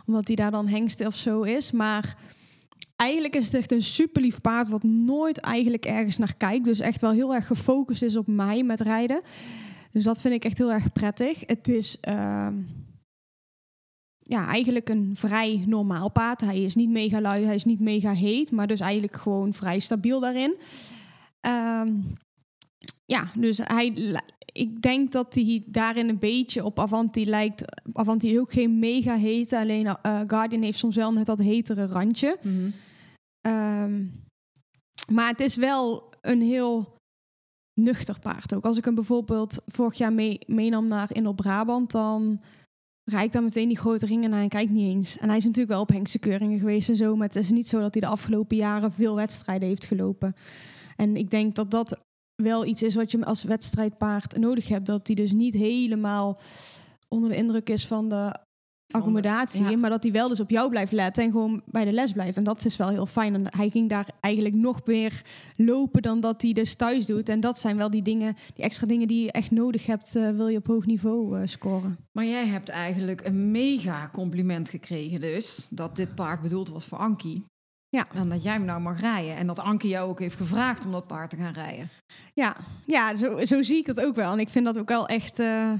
[0.06, 1.71] Omdat hij daar dan hengst of zo is.
[1.71, 2.17] Maar
[2.95, 6.65] eigenlijk is het echt een super lief paard wat nooit eigenlijk ergens naar kijkt.
[6.65, 9.21] Dus echt wel heel erg gefocust is op mij met rijden.
[9.91, 11.43] Dus dat vind ik echt heel erg prettig.
[11.45, 11.97] Het is...
[12.10, 12.47] Uh,
[14.30, 16.42] ja, eigenlijk een vrij normaal paard.
[16.42, 19.80] Hij is niet mega lui, hij is niet mega heet, maar dus eigenlijk gewoon vrij
[19.80, 20.56] stabiel daarin.
[21.40, 21.94] Ehm,
[23.06, 24.20] ja, dus hij,
[24.52, 27.82] ik denk dat hij daarin een beetje op Avanti lijkt.
[27.94, 31.86] Avanti is ook geen mega hete, alleen uh, Guardian heeft soms wel net dat hetere
[31.86, 32.38] randje.
[32.42, 32.70] Mhm.
[33.42, 34.06] Ehm,
[35.12, 36.96] maar het is wel een heel
[37.82, 38.66] nuchter paard ook.
[38.66, 42.42] Als ik hem bijvoorbeeld vorig jaar mee, meenam naar in op Brabant, dan
[43.06, 45.18] rijdt dan meteen die grote ringen naar en kijkt niet eens.
[45.18, 47.80] En hij is natuurlijk wel op Hengste geweest en zo, maar het is niet zo
[47.80, 50.36] dat hij de afgelopen jaren veel wedstrijden heeft gelopen.
[50.96, 52.00] En ik denk dat dat
[52.36, 54.86] wel iets is wat je als wedstrijdpaard nodig hebt.
[54.86, 56.39] Dat hij dus niet helemaal
[57.08, 58.45] onder de indruk is van de
[58.91, 62.12] accommodatie, maar dat hij wel dus op jou blijft letten en gewoon bij de les
[62.12, 62.38] blijft.
[62.38, 63.34] En dat is wel heel fijn.
[63.34, 65.21] En hij ging daar eigenlijk nog meer
[65.56, 67.30] lopen dan dat hij dus thuis doet.
[67.30, 70.30] En dat zijn wel die dingen, die extra dingen die je echt nodig hebt, uh,
[70.30, 71.98] wil je op hoog niveau uh, scoren.
[72.12, 76.98] Maar jij hebt eigenlijk een mega compliment gekregen dus, dat dit paard bedoeld was voor
[76.98, 77.43] Ankie.
[77.89, 78.08] Ja.
[78.13, 79.36] En dat jij hem nou mag rijden.
[79.36, 81.89] En dat Anke jou ook heeft gevraagd om dat paard te gaan rijden.
[82.34, 84.32] Ja, ja zo, zo zie ik het ook wel.
[84.32, 85.39] En ik vind dat ook wel echt...
[85.39, 85.71] Uh,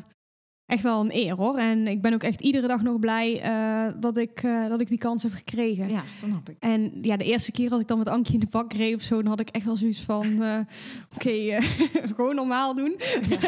[0.66, 1.58] echt wel een eer hoor.
[1.58, 4.88] En ik ben ook echt iedere dag nog blij uh, dat, ik, uh, dat ik
[4.88, 5.90] die kans heb gekregen.
[5.90, 6.56] Ja, snap ik.
[6.60, 9.02] En ja, de eerste keer als ik dan met Ankje in de bak reed of
[9.02, 10.58] zo, dan had ik echt wel zoiets van: uh,
[11.16, 11.58] oké,
[12.16, 12.96] gewoon normaal doen.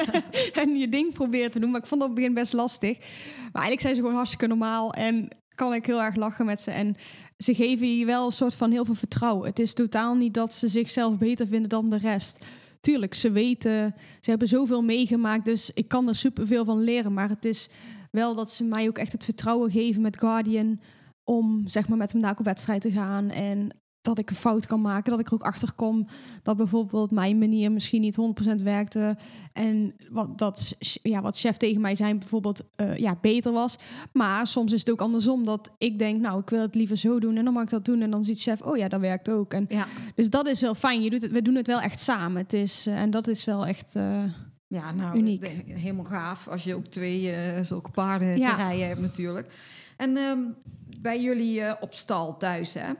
[0.61, 1.71] en je ding proberen te doen.
[1.71, 2.97] Maar ik vond dat op het begin best lastig.
[2.97, 4.93] Maar eigenlijk zijn ze gewoon hartstikke normaal.
[4.93, 6.71] En kan ik heel erg lachen met ze.
[6.71, 6.95] En
[7.37, 9.47] ze geven je wel een soort van heel veel vertrouwen.
[9.47, 12.45] Het is totaal niet dat ze zichzelf beter vinden dan de rest
[12.87, 17.13] tuurlijk, ze weten, ze hebben zoveel meegemaakt, dus ik kan er superveel van leren.
[17.13, 17.69] Maar het is
[18.11, 20.79] wel dat ze mij ook echt het vertrouwen geven met Guardian
[21.23, 23.69] om zeg maar met hem naar op wedstrijd te gaan en
[24.07, 25.11] dat ik een fout kan maken.
[25.11, 26.07] Dat ik er ook achter kom
[26.43, 28.17] dat bijvoorbeeld mijn manier misschien niet
[28.59, 29.17] 100% werkte.
[29.53, 33.77] En wat, dat, ja, wat chef tegen mij zei bijvoorbeeld uh, ja, beter was.
[34.13, 37.19] Maar soms is het ook andersom dat ik denk, nou, ik wil het liever zo
[37.19, 37.37] doen.
[37.37, 38.01] En dan mag ik dat doen.
[38.01, 39.53] En dan ziet chef, oh ja, dat werkt ook.
[39.53, 39.87] En ja.
[40.15, 41.03] Dus dat is wel fijn.
[41.03, 42.41] Je doet het, we doen het wel echt samen.
[42.41, 43.95] Het is, uh, en dat is wel echt...
[43.95, 44.23] Uh,
[44.69, 45.47] ja, nou, uniek.
[45.67, 48.49] helemaal gaaf als je ook twee zulke paarden ja.
[48.49, 49.51] te rijden hebt natuurlijk.
[49.97, 50.55] En um,
[51.01, 52.93] bij jullie op stal thuis, hè?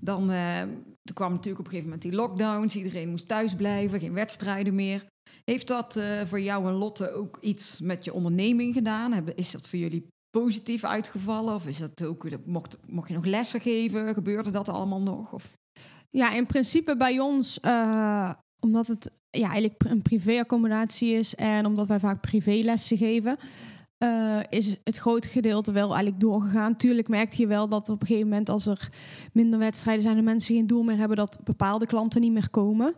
[0.00, 0.60] Dan uh,
[1.02, 2.76] toen kwam natuurlijk op een gegeven moment die lockdowns.
[2.76, 5.06] Iedereen moest thuis blijven, geen wedstrijden meer.
[5.44, 9.28] Heeft dat uh, voor jou en Lotte ook iets met je onderneming gedaan?
[9.34, 11.54] Is dat voor jullie positief uitgevallen?
[11.54, 14.14] Of is dat ook, mocht, mocht je nog lessen geven?
[14.14, 15.32] Gebeurde dat allemaal nog?
[15.32, 15.52] Of?
[16.08, 21.86] Ja, in principe bij ons, uh, omdat het ja, eigenlijk een privéaccommodatie is en omdat
[21.86, 23.38] wij vaak privélessen geven,
[23.98, 26.76] uh, is het grote gedeelte wel eigenlijk doorgegaan.
[26.76, 28.88] Tuurlijk merkte je wel dat op een gegeven moment, als er
[29.32, 32.94] minder wedstrijden zijn en mensen geen doel meer hebben, dat bepaalde klanten niet meer komen.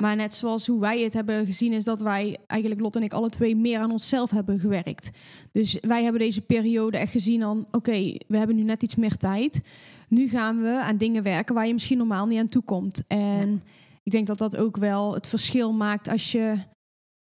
[0.00, 3.12] Maar net zoals hoe wij het hebben gezien, is dat wij eigenlijk, Lot en ik,
[3.12, 5.10] alle twee meer aan onszelf hebben gewerkt.
[5.52, 9.16] Dus wij hebben deze periode echt gezien aan, oké, we hebben nu net iets meer
[9.16, 9.62] tijd.
[10.08, 13.02] Nu gaan we aan dingen werken waar je misschien normaal niet aan toe komt.
[13.06, 13.62] En
[14.02, 16.54] ik denk dat dat ook wel het verschil maakt als je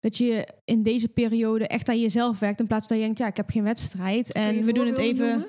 [0.01, 2.59] dat je in deze periode echt aan jezelf werkt.
[2.59, 4.31] In plaats van dat je denkt, ja, ik heb geen wedstrijd.
[4.31, 5.45] En we doen het even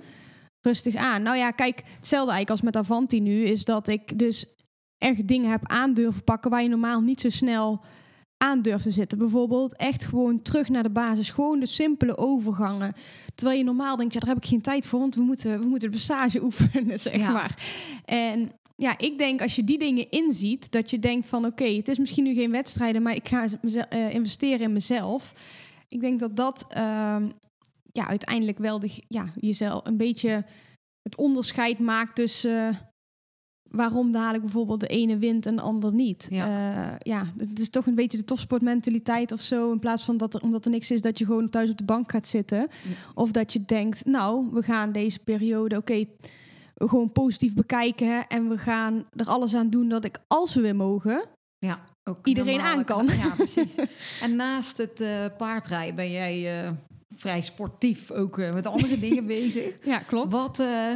[0.60, 1.22] rustig aan.
[1.22, 4.54] Nou ja, kijk, hetzelfde eigenlijk als met Avanti nu, is dat ik dus
[4.98, 7.80] echt dingen heb aan durven pakken waar je normaal niet zo snel
[8.36, 9.18] aan durft te zitten.
[9.18, 11.30] Bijvoorbeeld echt gewoon terug naar de basis.
[11.30, 12.92] Gewoon de simpele overgangen.
[13.34, 15.66] Terwijl je normaal denkt, ja, daar heb ik geen tijd voor, want we moeten, we
[15.66, 17.62] moeten de passage oefenen, zeg maar.
[18.04, 21.88] En ja, ik denk als je die dingen inziet, dat je denkt van oké, het
[21.88, 25.34] is misschien nu geen wedstrijden, maar ik ga uh, investeren in mezelf.
[25.88, 27.16] Ik denk dat dat uh,
[27.92, 30.44] ja, uiteindelijk wel de, ja, jezelf een beetje
[31.02, 32.76] het onderscheid maakt tussen uh,
[33.72, 36.26] waarom dadelijk bijvoorbeeld de ene wint en de ander niet.
[36.30, 36.46] Ja.
[36.46, 39.72] Uh, ja, het is toch een beetje de topsportmentaliteit of zo.
[39.72, 41.84] In plaats van dat er, omdat er niks is, dat je gewoon thuis op de
[41.84, 42.68] bank gaat zitten.
[43.14, 46.04] Of dat je denkt, nou, we gaan deze periode, oké,
[46.74, 48.26] gewoon positief bekijken.
[48.26, 51.22] En we gaan er alles aan doen dat ik, als we weer mogen,
[51.58, 53.06] ja, ook iedereen aan kan.
[53.06, 53.74] Ja, precies.
[54.20, 56.70] en naast het uh, paardrijden ben jij uh,
[57.22, 59.78] vrij sportief ook eh, met andere dingen bezig.
[59.84, 60.32] Ja, klopt.
[60.32, 60.94] Wat eh,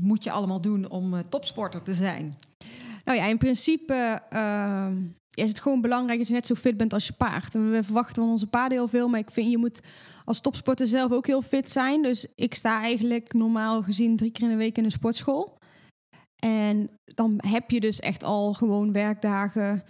[0.00, 2.36] moet je allemaal doen om eh, topsporter te zijn?
[3.04, 4.96] Nou ja, in principe ehm,
[5.40, 7.54] is het gewoon belangrijk dat je net zo fit bent als je paard.
[7.54, 9.80] En we verwachten van onze paarden heel veel, maar ik vind je moet
[10.24, 12.02] als topsporter zelf ook heel fit zijn.
[12.02, 15.58] Dus ik sta eigenlijk normaal gezien drie keer in de week in een sportschool.
[16.42, 19.82] En dan heb je dus echt al gewoon werkdagen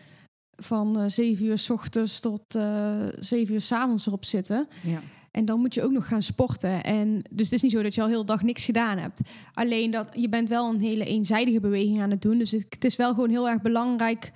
[0.57, 4.69] van eh 7 uur s ochtends tot eh 7 uur s avonds erop zitten.
[4.83, 5.03] Ja.
[5.31, 6.85] En dan moet je ook nog gaan sporten.
[6.85, 9.21] En dus het is niet zo dat je al heel dag niks gedaan hebt.
[9.55, 12.39] Alleen dat je bent wel een hele eenzijdige beweging aan het doen.
[12.39, 14.33] Dus het, het is wel gewoon heel erg belangrijk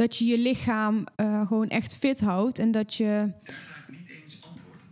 [0.00, 2.58] dat je je lichaam eh, gewoon echt fit houdt.
[2.58, 3.32] En dat je.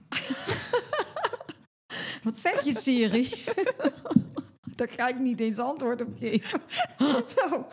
[2.22, 3.30] Wat zeg je, Siri?
[4.76, 6.60] Daar ga ik niet eens antwoord op geven.
[7.36, 7.64] Nou,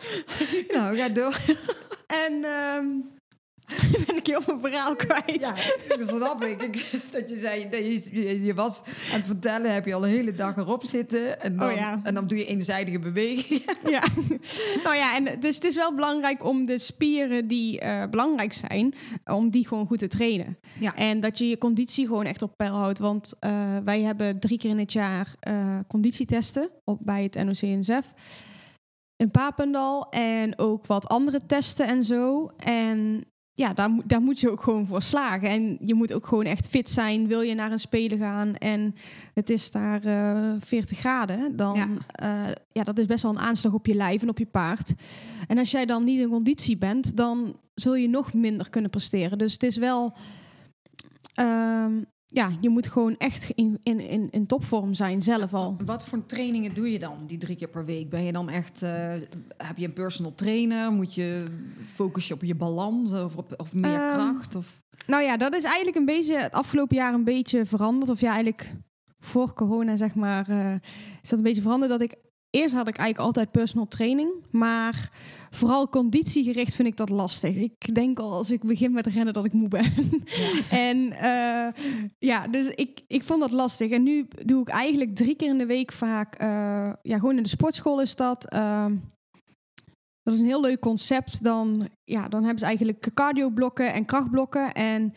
[0.68, 1.36] Nou, ga door.
[2.06, 2.86] en ehm,
[4.06, 5.40] ben ik heel veel verhaal kwijt.
[5.40, 5.54] Ja,
[5.96, 6.62] dat snap ik.
[6.62, 6.90] ik.
[7.12, 10.56] Dat je zei, dat je, was aan het vertellen, heb je al een hele dag
[10.56, 11.40] erop zitten.
[11.40, 12.00] En dan, Oh ja.
[12.02, 13.64] en dan doe je eenzijdige beweging.
[13.86, 14.02] Ja.
[14.84, 18.94] nou ja, en dus het is wel belangrijk om de spieren die eh, belangrijk zijn,
[19.24, 20.58] om die gewoon goed te trainen.
[20.80, 20.94] Ja.
[20.94, 22.98] En dat je je conditie gewoon echt op peil houdt.
[22.98, 28.12] Want eh, wij hebben drie keer in het jaar eh, conditietesten op, bij het NOC-NSF.
[29.16, 32.50] In Papendal en ook wat andere testen en zo.
[32.56, 33.24] En
[33.58, 35.48] ja, daar, moet- daar moet je ook gewoon voor slagen.
[35.48, 37.26] En je moet ook gewoon echt fit zijn.
[37.26, 38.94] Wil je naar een spelen gaan en
[39.34, 41.88] het is daar eh 40 graden, dan Ja.
[42.12, 42.54] ja.
[42.72, 44.94] ja, dat is best wel een aanslag op je lijf en op je paard.
[45.46, 49.38] En als jij dan niet in conditie bent, dan zul je nog minder kunnen presteren.
[49.38, 50.12] Dus het is wel,
[51.34, 55.76] ehm, ja, je moet gewoon echt in, in, in, in topvorm zijn zelf al.
[55.84, 58.10] Wat voor trainingen doe je dan, die drie keer per week?
[58.10, 59.14] Ben je dan echt, eh,
[59.56, 60.92] heb je een personal trainer?
[60.92, 61.44] Moet je
[61.94, 64.54] focus je op je balans of, op, of meer Ehm, kracht?
[64.54, 64.84] Of...
[65.06, 68.10] Nou ja, dat is eigenlijk een beetje het afgelopen jaar een beetje veranderd.
[68.10, 68.72] Of ja, eigenlijk
[69.18, 70.72] voor corona, zeg maar, eh,
[71.22, 71.90] is dat een beetje veranderd.
[71.90, 72.14] Dat ik
[72.50, 75.10] eerst had ik eigenlijk altijd personal training, maar
[75.56, 77.56] vooral conditiegericht vind ik dat lastig.
[77.56, 79.92] Ik denk al als ik begin met rennen dat ik moe ben.
[80.70, 81.72] en eh,
[82.18, 83.90] ja, dus ik, ik vond dat lastig.
[83.90, 87.42] En nu doe ik eigenlijk drie keer in de week vaak, eh, ja, gewoon in
[87.42, 88.50] de sportschool is dat.
[88.50, 88.96] ehm,
[90.22, 91.44] dat is een heel leuk concept.
[91.44, 94.72] Dan, ja, dan hebben ze eigenlijk cardioblokken en krachtblokken.
[94.72, 95.14] En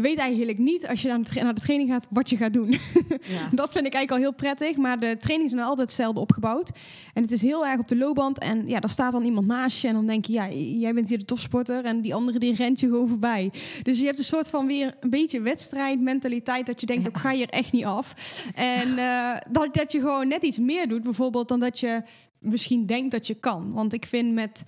[0.00, 2.36] je weet eigenlijk niet als je naar de, tra- naar de training gaat wat je
[2.36, 2.68] gaat doen.
[3.22, 3.48] Ja.
[3.50, 4.76] Dat vind ik eigenlijk al heel prettig.
[4.76, 6.70] Maar de trainingen zijn altijd hetzelfde opgebouwd.
[7.14, 8.38] En het is heel erg op de loopband.
[8.38, 9.88] En ja, daar staat dan iemand naast je.
[9.88, 11.84] En dan denk je, ja, jij bent hier de topsporter.
[11.84, 13.52] En die andere die rent je gewoon voorbij.
[13.82, 16.66] Dus je hebt een soort van weer een beetje wedstrijdmentaliteit.
[16.66, 18.14] Dat je denkt, ik ga hier echt niet af.
[18.54, 21.02] En eh, dat, dat je gewoon net iets meer doet.
[21.02, 22.02] Bijvoorbeeld dan dat je
[22.38, 23.72] misschien denkt dat je kan.
[23.72, 24.62] Want ik vind met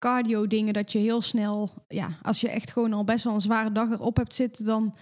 [0.00, 1.70] cardio dingen dat je heel snel...
[1.88, 4.64] Ja, als je echt gewoon al best wel een zware dag erop hebt zitten...
[4.64, 4.94] dan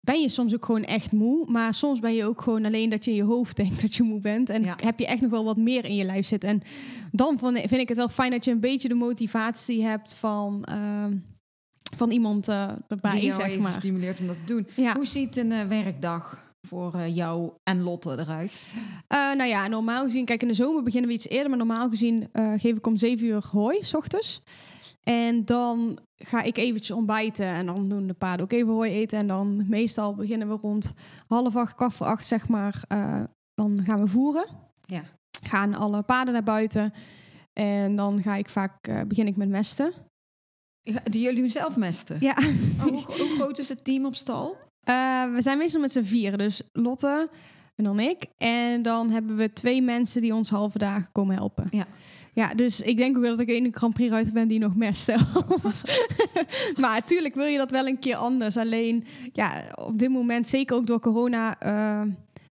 [0.00, 1.50] ben je soms ook gewoon echt moe.
[1.50, 4.02] Maar soms ben je ook gewoon alleen dat je in je hoofd denkt dat je
[4.02, 4.48] moe bent.
[4.48, 4.76] En Ja.
[4.82, 6.48] heb je echt nog wel wat meer in je lijf zitten.
[6.48, 6.62] En
[7.12, 10.64] dan van- vind ik het wel fijn dat je een beetje de motivatie hebt van,
[10.64, 11.16] ehm,
[11.96, 13.72] van iemand eh, erbij, die jou zeg maar.
[13.72, 14.66] stimuleert om dat te doen.
[14.76, 14.94] Ja.
[14.94, 18.72] Hoe ziet een eh, werkdag voor eh, jou en Lotte eruit?
[19.06, 21.88] Eh, nou ja, normaal gezien, kijk in de zomer beginnen we iets eerder, maar normaal
[21.88, 24.42] gezien eh, geef ik om 7 uur hooi, s ochtends.
[25.02, 29.18] En dan ga ik eventjes ontbijten en dan doen de paarden ook even hooi eten.
[29.18, 30.92] En dan meestal beginnen we rond
[31.26, 32.84] half acht, kwart voor acht, zeg maar.
[33.54, 34.46] dan gaan we voeren.
[34.86, 35.02] Ja.
[35.42, 36.92] Gaan alle paarden naar buiten.
[37.52, 39.92] En dan ga ik vaak, begin ik met mesten.
[40.80, 42.16] Ja, Jullie doen zelf mesten?
[42.20, 42.36] Ja.
[42.78, 44.56] Oh, hoe, hoe groot is het team op stal?
[44.90, 46.38] Eh, we zijn meestal met z'n vieren.
[46.38, 47.28] Dus Lotte
[47.74, 48.24] en dan ik.
[48.38, 51.68] En dan hebben we twee mensen die ons halve dagen komen helpen.
[51.70, 51.86] Ja.
[52.32, 54.58] Ja, dus ik denk ook wel dat ik de ene Grand Prix ruiter ben die
[54.58, 55.82] nog mes zelf.
[56.76, 58.56] maar natuurlijk wil je dat wel een keer anders.
[58.56, 62.02] Alleen, ja, op dit moment, zeker ook door corona, eh,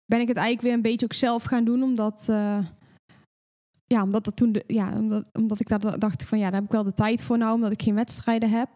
[0.06, 1.84] ben ik het eigenlijk weer een beetje ook zelf gaan doen.
[1.84, 2.58] Omdat, eh,
[3.86, 6.64] ja, omdat, dat toen de, ja, omdat, omdat ik daar dacht van, ja, daar heb
[6.64, 8.70] ik wel de tijd voor nou, omdat ik geen wedstrijden heb.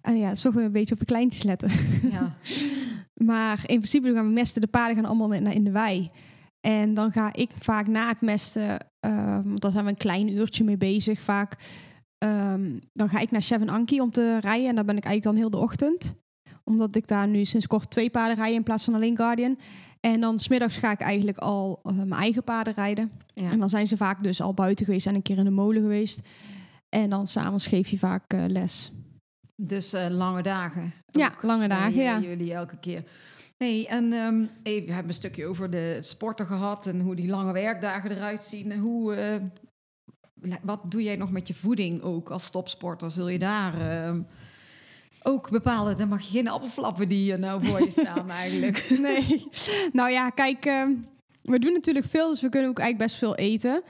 [0.00, 1.70] En ja, toch weer een beetje op de kleintjes letten.
[2.10, 2.36] Ja.
[3.14, 4.60] Maar in principe gaan we mesten.
[4.60, 6.10] De paarden gaan allemaal in in de wei.
[6.60, 10.28] En dan ga ik vaak na het mesten, eh, want daar zijn we een klein
[10.28, 11.56] uurtje mee bezig vaak.
[12.18, 14.68] ehm, dan ga ik naar Chef en Ankie om te rijden.
[14.68, 16.14] En daar ben ik eigenlijk dan heel de ochtend.
[16.64, 19.58] Omdat ik daar nu sinds kort twee paarden rij in plaats van alleen Guardian.
[20.00, 23.10] En dan smiddags ga ik eigenlijk al eh, mijn eigen paarden rijden.
[23.34, 23.50] Ja.
[23.50, 25.82] En dan zijn ze vaak dus al buiten geweest en een keer in de molen
[25.82, 26.20] geweest.
[26.88, 28.92] En dan s'avonds geef je vaak eh, les.
[29.56, 30.92] Dus eh, lange dagen.
[31.10, 32.20] Ja, Ook lange dagen, eh, ja.
[32.20, 33.04] Jullie elke keer.
[33.58, 37.28] Nee, en ehm, hey, we hebben een stukje over de sporten gehad en hoe die
[37.28, 38.78] lange werkdagen eruit zien.
[38.78, 39.36] Hoe, eh,
[40.62, 43.10] wat doe jij nog met je voeding ook als topsporter?
[43.10, 44.22] Zul je daar ehm,
[45.22, 48.88] ook bepalen, dan mag je geen appelflappen die hier nou voor je staan eigenlijk.
[49.00, 49.48] Nee.
[49.92, 50.92] Nou ja, kijk, ehm,
[51.42, 53.82] we doen natuurlijk veel, dus we kunnen ook eigenlijk best veel eten.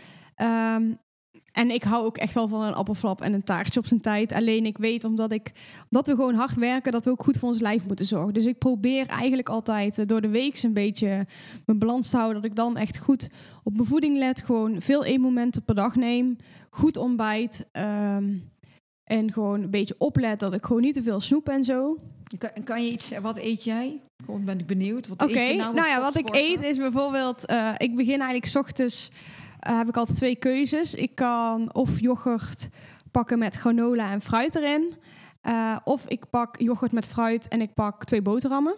[1.55, 4.33] En ik hou ook echt wel van een appelflap en een taartje op zijn tijd.
[4.33, 5.53] Alleen ik weet, omdat, ik,
[5.91, 8.35] omdat we gewoon hard werken, dat we ook goed voor ons lijf moeten zorgen.
[8.35, 11.27] Dus ik probeer eigenlijk altijd eh, door de week een beetje
[11.67, 12.43] mijn balans te houden.
[12.43, 13.31] Dat ik dan echt goed
[13.63, 14.43] op mijn voeding let.
[14.45, 16.37] Gewoon veel eetmomenten per dag neem.
[16.71, 17.69] Goed ontbijt.
[17.73, 18.35] ehm,
[19.05, 21.99] en gewoon een beetje oplet dat ik gewoon niet te veel snoep en zo.
[22.39, 24.01] Kan, kan je iets, wat eet jij?
[24.25, 25.09] Gewoon ben ik benieuwd.
[25.09, 27.47] Wat Oké, eet je nou, nou, als ja, wat ik eet is bijvoorbeeld...
[27.47, 29.11] eh, ik begin eigenlijk 's ochtends...
[29.65, 30.95] eh, heb ik altijd twee keuzes.
[30.95, 32.69] Ik kan of yoghurt
[33.11, 34.95] pakken met granola en fruit erin.
[35.41, 38.75] eh, of ik pak yoghurt met fruit en ik pak twee boterhammen.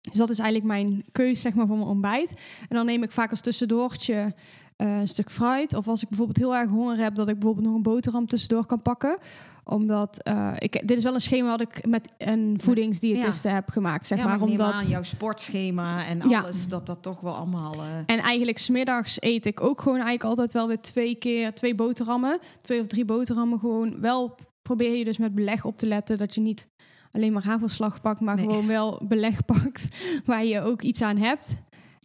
[0.00, 2.30] Dus dat is eigenlijk mijn keuze zeg maar, voor mijn ontbijt.
[2.68, 4.34] En dan neem ik vaak als tussendoortje
[4.82, 5.74] eh, een stuk fruit.
[5.74, 8.66] Of als ik bijvoorbeeld heel erg honger heb, dat ik bijvoorbeeld nog een boterham tussendoor
[8.66, 9.18] kan pakken.
[9.64, 14.06] Omdat eh, ik, dit is wel een schema wat ik met een voedingsdiëtiste heb gemaakt.
[14.06, 14.72] Zeg ja, maar, maar omdat...
[14.72, 16.40] aan, jouw sportschema en Ja.
[16.40, 17.74] alles, dat dat toch wel allemaal...
[17.74, 21.74] eh, En eigenlijk smiddags eet ik ook gewoon eigenlijk altijd wel weer twee keer twee
[21.74, 22.38] boterhammen.
[22.60, 24.00] Twee of drie boterhammen gewoon.
[24.00, 26.68] Wel probeer je dus met beleg op te letten dat je niet
[27.10, 28.44] alleen maar hagelslag pakt, maar Nee.
[28.44, 29.88] gewoon wel beleg pakt
[30.24, 31.48] waar je ook iets aan hebt.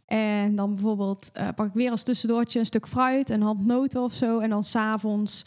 [0.08, 4.02] En dan bijvoorbeeld eh, pak ik weer als tussendoortje een stuk fruit, een hand noten
[4.02, 4.40] of zo.
[4.40, 5.46] En dan s'avonds,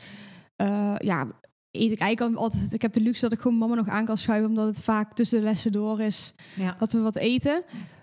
[0.56, 1.26] eh ja,
[1.70, 2.72] eet ik eigenlijk altijd...
[2.72, 5.14] Ik heb de luxe dat ik gewoon mama nog aan kan schuiven, omdat het vaak
[5.14, 6.76] tussen de lessen door is ja.
[6.78, 7.62] dat we wat eten.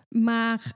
[0.09, 0.73] Maar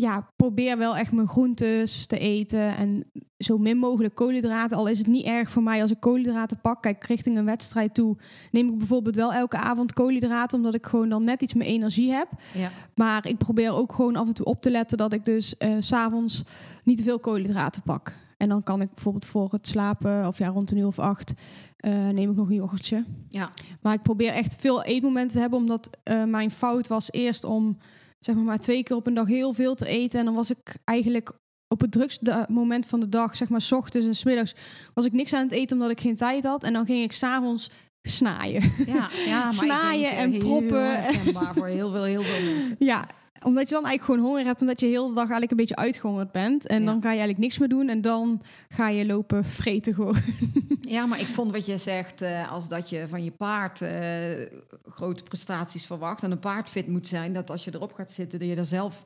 [0.00, 4.76] ja, probeer wel echt mijn groentes te eten en zo min mogelijk koolhydraten.
[4.76, 6.82] Al is het niet erg voor mij als ik koolhydraten pak.
[6.82, 8.16] Kijk, richting een wedstrijd toe
[8.50, 12.12] neem ik bijvoorbeeld wel elke avond koolhydraten, omdat ik gewoon dan net iets meer energie
[12.12, 12.28] heb.
[12.54, 12.70] ja.
[12.94, 15.74] Maar ik probeer ook gewoon af en toe op te letten dat ik dus eh,
[15.78, 16.44] s s'avonds
[16.84, 18.14] niet te veel koolhydraten pak.
[18.36, 21.32] En dan kan ik bijvoorbeeld voor het slapen, of ja, rond een uur of acht,
[21.76, 23.04] eh, neem ik nog een yoghurtje.
[23.28, 23.50] ja.
[23.80, 27.78] Maar ik probeer echt veel eetmomenten te hebben, omdat eh, mijn fout was eerst om
[28.20, 30.18] zeg maar, maar twee keer op een dag heel veel te eten.
[30.18, 31.32] En dan was ik eigenlijk
[31.68, 34.54] op het drukste moment van de dag, zeg maar 's ochtends en 's middags,
[34.94, 36.64] was ik niks aan het eten omdat ik geen tijd had.
[36.64, 37.70] En dan ging ik s'avonds
[38.02, 38.72] snaaien.
[38.86, 41.02] Ja, ja, maar Snaaien denk, en proppen.
[41.02, 42.76] herkenbaar voor heel veel, heel veel mensen.
[42.78, 43.06] ja,
[43.44, 45.76] omdat je dan eigenlijk gewoon honger hebt, omdat je heel de dag eigenlijk een beetje
[45.76, 46.66] uitgehongerd bent.
[46.66, 46.86] En Ja.
[46.86, 50.16] dan ga je eigenlijk niks meer doen en dan ga je lopen vreten gewoon.
[50.80, 54.46] Ja, maar ik vond wat je zegt, eh, als dat je van je paard eh,
[54.84, 58.38] grote prestaties verwacht en een paard fit moet zijn, dat als je erop gaat zitten,
[58.38, 59.04] dat je daar zelf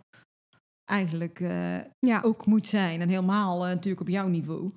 [0.84, 3.00] eigenlijk eh, Ja, ook moet zijn.
[3.00, 4.70] En helemaal natuurlijk op jouw niveau.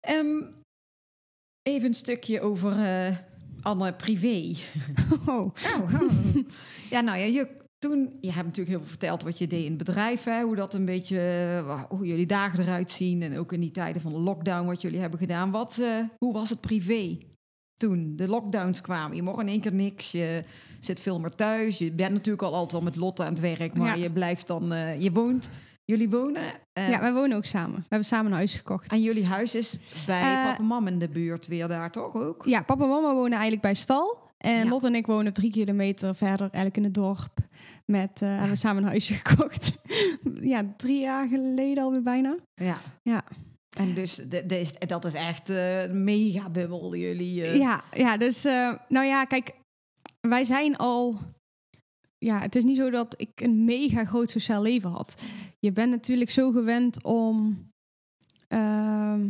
[0.00, 0.42] Ehm,
[1.62, 2.72] even een stukje over
[3.62, 4.54] Anne privé.
[5.26, 5.54] oh.
[6.90, 9.68] ja, nou ja, je, toen, je hebt natuurlijk heel veel verteld wat je deed in
[9.68, 11.18] het bedrijf, hè, hoe dat een beetje,
[11.66, 14.82] eh, hoe jullie dagen eruit zien en ook in die tijden van de lockdown wat
[14.82, 15.50] jullie hebben gedaan.
[15.50, 17.18] Wat, eh, hoe was het privé
[17.74, 19.16] toen de lockdowns kwamen?
[19.16, 20.44] Je mocht in één keer niks, je
[20.80, 23.74] zit veel meer thuis, je bent natuurlijk al altijd al met Lotte aan het werk,
[23.74, 24.02] maar Ja.
[24.02, 25.50] je blijft dan, eh, je woont,
[25.84, 26.42] jullie wonen.
[26.72, 27.76] ja, wij wonen ook samen.
[27.76, 28.92] We hebben samen een huis gekocht.
[28.92, 32.44] En jullie huis is bij papa en mam in de buurt weer daar toch ook?
[32.46, 34.24] Ja, papa en mama wonen eigenlijk bij Stal.
[34.38, 34.68] En Ja.
[34.68, 37.38] Lot en ik wonen drie kilometer verder, eigenlijk in het dorp.
[37.92, 39.72] Met, eh hebben we samen een huisje gekocht.
[40.40, 42.36] ja, drie jaar geleden alweer bijna.
[42.54, 42.78] Ja.
[43.02, 43.24] Ja.
[43.78, 47.42] En dus de, de is, dat is echt een mega bubbel jullie.
[47.44, 47.56] eh.
[47.56, 48.42] Ja, ja, dus
[48.88, 49.52] nou ja, kijk,
[50.20, 51.18] wij zijn al.
[52.18, 55.22] Ja, het is niet zo dat ik een mega groot sociaal leven had.
[55.58, 57.58] Je bent natuurlijk zo gewend om
[58.48, 59.28] ehm,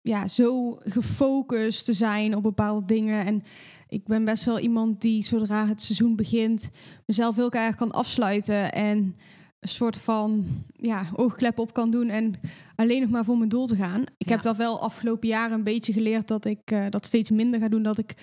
[0.00, 3.26] ja, zo gefocust te zijn op bepaalde dingen.
[3.26, 3.42] En
[3.88, 6.70] ik ben best wel iemand die zodra het seizoen begint,
[7.06, 9.16] mezelf heel erg kan afsluiten en
[9.60, 12.34] een soort van ja, oogklep op kan doen en
[12.76, 14.00] alleen nog maar voor mijn doel te gaan.
[14.00, 14.34] Ik Ja.
[14.34, 17.68] heb dat wel afgelopen jaren een beetje geleerd dat ik eh, dat steeds minder ga
[17.68, 17.82] doen.
[17.82, 18.14] Dat ik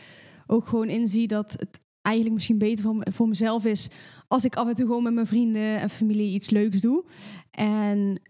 [0.47, 3.89] ook gewoon inzie dat het eigenlijk misschien beter voor, voor mezelf is
[4.27, 7.05] als ik af en toe gewoon met mijn vrienden en familie iets leuks doe.
[7.51, 8.21] En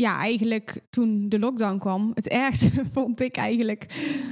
[0.00, 3.86] ja, eigenlijk toen de lockdown kwam, het ergste vond ik eigenlijk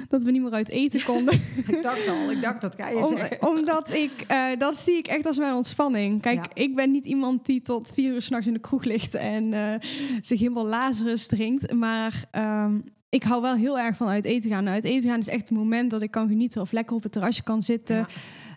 [0.09, 1.35] dat we niet meer uit eten konden.
[1.68, 3.48] Ik dacht al, ik dacht dat ga je Om- zeggen.
[3.48, 6.20] omdat ik, eh, dat zie ik echt als mijn ontspanning.
[6.22, 6.62] Kijk, Ja.
[6.62, 9.74] ik ben niet iemand die tot vier uur s'nachts in de kroeg ligt en eh,
[10.20, 11.72] zich helemaal Lazarus drinkt.
[11.72, 12.78] Maar ehm,
[13.09, 14.68] ik hou wel heel erg van uit eten gaan.
[14.68, 17.12] Uit eten gaan is echt het moment dat ik kan genieten of lekker op het
[17.12, 17.96] terrasje kan zitten.
[17.96, 18.07] Ja.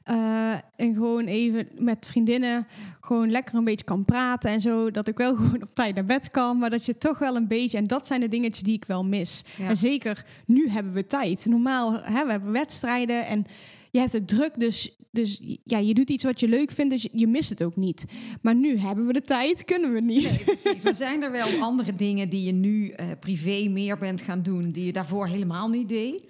[0.03, 2.67] Eh, en gewoon even met vriendinnen
[3.01, 4.91] gewoon lekker een beetje kan praten en zo.
[4.91, 6.57] Dat ik wel gewoon op tijd naar bed kan.
[6.57, 7.77] Maar dat je toch wel een beetje...
[7.77, 9.43] En dat zijn de dingetjes die ik wel mis.
[9.57, 9.67] Ja.
[9.67, 11.45] En zeker nu hebben we tijd.
[11.45, 13.45] Normaal, hè, we hebben wedstrijden en
[13.91, 14.59] je hebt het druk.
[14.59, 17.75] Dus, dus ja, je doet iets wat je leuk vindt, dus je mist het ook
[17.75, 18.05] niet.
[18.41, 20.23] Maar nu hebben we de tijd, kunnen we niet.
[20.23, 20.83] Nee, precies.
[20.83, 24.71] Maar zijn er wel andere dingen die je nu eh, privé meer bent gaan doen,
[24.71, 26.27] die je daarvoor helemaal niet deed?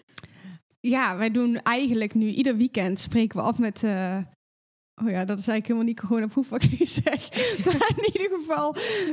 [0.79, 3.83] ja, wij doen eigenlijk nu ieder weekend spreken we af met.
[3.83, 4.17] Uh,
[4.95, 7.29] oh ja, dat is eigenlijk helemaal niet gewoon op wat ik nu zeg.
[7.65, 8.18] maar in ieder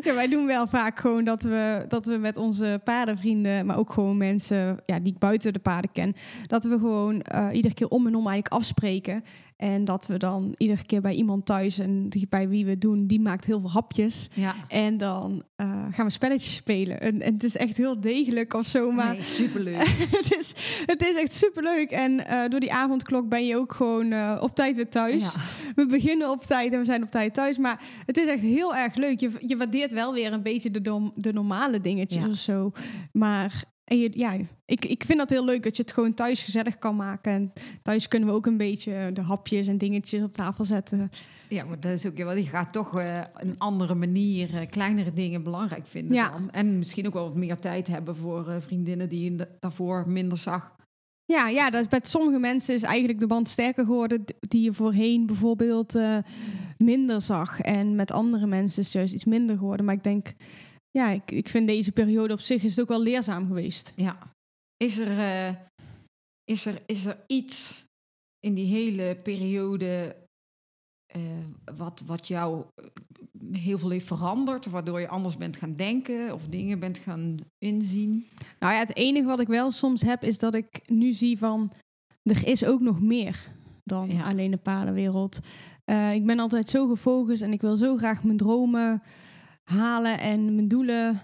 [0.02, 3.92] ja, wij doen wel vaak gewoon dat we, dat we met onze paardenvrienden, maar ook
[3.92, 6.14] gewoon mensen ja, die ik buiten de paarden ken,
[6.46, 9.24] dat we gewoon uh, iedere keer om en om eigenlijk afspreken.
[9.56, 13.06] En dat we dan iedere keer bij iemand thuis en die, bij wie we doen,
[13.06, 14.28] die maakt heel veel hapjes.
[14.34, 14.54] Ja.
[14.68, 17.00] En dan uh, gaan we spelletjes spelen.
[17.00, 18.90] En, en, het is echt heel degelijk of zo.
[18.92, 19.88] Maar nee, superleuk.
[20.20, 20.54] het, is,
[20.86, 21.90] het is echt superleuk.
[21.90, 25.34] En uh, door die avondklok ben je ook gewoon uh, op tijd weer thuis.
[25.34, 25.40] Ja.
[25.74, 27.58] We beginnen op tijd en we zijn op tijd thuis.
[27.58, 29.20] Maar het is echt heel erg leuk.
[29.20, 32.28] Je, je waardeert wel weer een beetje de, dom, de normale dingetjes Ja.
[32.28, 32.72] of zo.
[33.12, 36.42] Maar en je, ja, ik, ik vind dat heel leuk dat je het gewoon thuis
[36.42, 37.32] gezellig kan maken.
[37.32, 41.10] En thuis kunnen we ook een beetje de hapjes en dingetjes op tafel zetten.
[41.48, 42.36] Ja, maar dat is ook wel.
[42.36, 46.30] Je gaat toch eh, een andere manier eh, kleinere dingen belangrijk vinden Ja.
[46.30, 46.50] dan.
[46.50, 50.04] En misschien ook wel wat meer tijd hebben voor eh, vriendinnen die je da- daarvoor
[50.08, 50.74] minder zag.
[51.24, 54.72] Ja, ja dat is, met sommige mensen is eigenlijk de band sterker geworden die je
[54.72, 55.98] voorheen bijvoorbeeld
[56.78, 57.60] minder zag.
[57.60, 59.86] En met andere mensen is het juist iets minder geworden.
[59.86, 60.32] Maar ik denk,
[60.96, 63.92] ja, ik, ik vind deze periode op zich is het ook wel leerzaam geweest.
[63.96, 64.18] Ja.
[64.76, 65.54] Is er, eh,
[66.44, 67.84] is er, is er iets
[68.40, 70.16] in die hele periode
[71.06, 71.22] eh,
[71.76, 74.66] wat, wat jou eh, heel veel heeft veranderd?
[74.66, 78.26] Waardoor je anders bent gaan denken of dingen bent gaan inzien?
[78.58, 81.72] Nou ja, het enige wat ik wel soms heb is dat ik nu zie van
[82.22, 84.22] er is ook nog meer dan Ja.
[84.22, 85.38] alleen de paardenwereld.
[85.84, 89.02] Eh, ik ben altijd zo gefocust en ik wil zo graag mijn dromen
[89.70, 91.22] halen en mijn doelen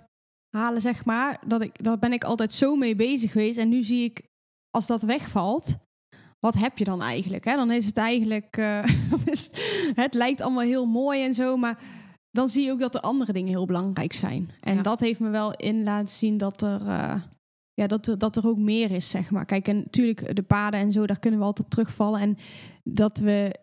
[0.57, 1.41] halen, zeg maar.
[1.47, 3.59] Dat ik, daar ben ik altijd zo mee bezig geweest.
[3.59, 4.23] En nu zie ik,
[4.71, 5.77] als dat wegvalt,
[6.39, 7.45] wat heb je dan eigenlijk?
[7.45, 7.57] Hè?
[7.57, 8.85] Dan is het eigenlijk, eh,
[9.95, 11.79] het, lijkt allemaal heel mooi en zo, maar
[12.31, 14.51] dan zie je ook dat de andere dingen heel belangrijk zijn.
[14.61, 14.83] En Ja.
[14.83, 17.23] dat heeft me wel in laten zien dat er, eh,
[17.75, 19.45] ja, dat, er, dat er ook meer is, zeg maar.
[19.45, 22.21] Kijk, en natuurlijk de paarden en zo, daar kunnen we altijd op terugvallen.
[22.21, 22.37] En
[22.85, 23.55] dat we,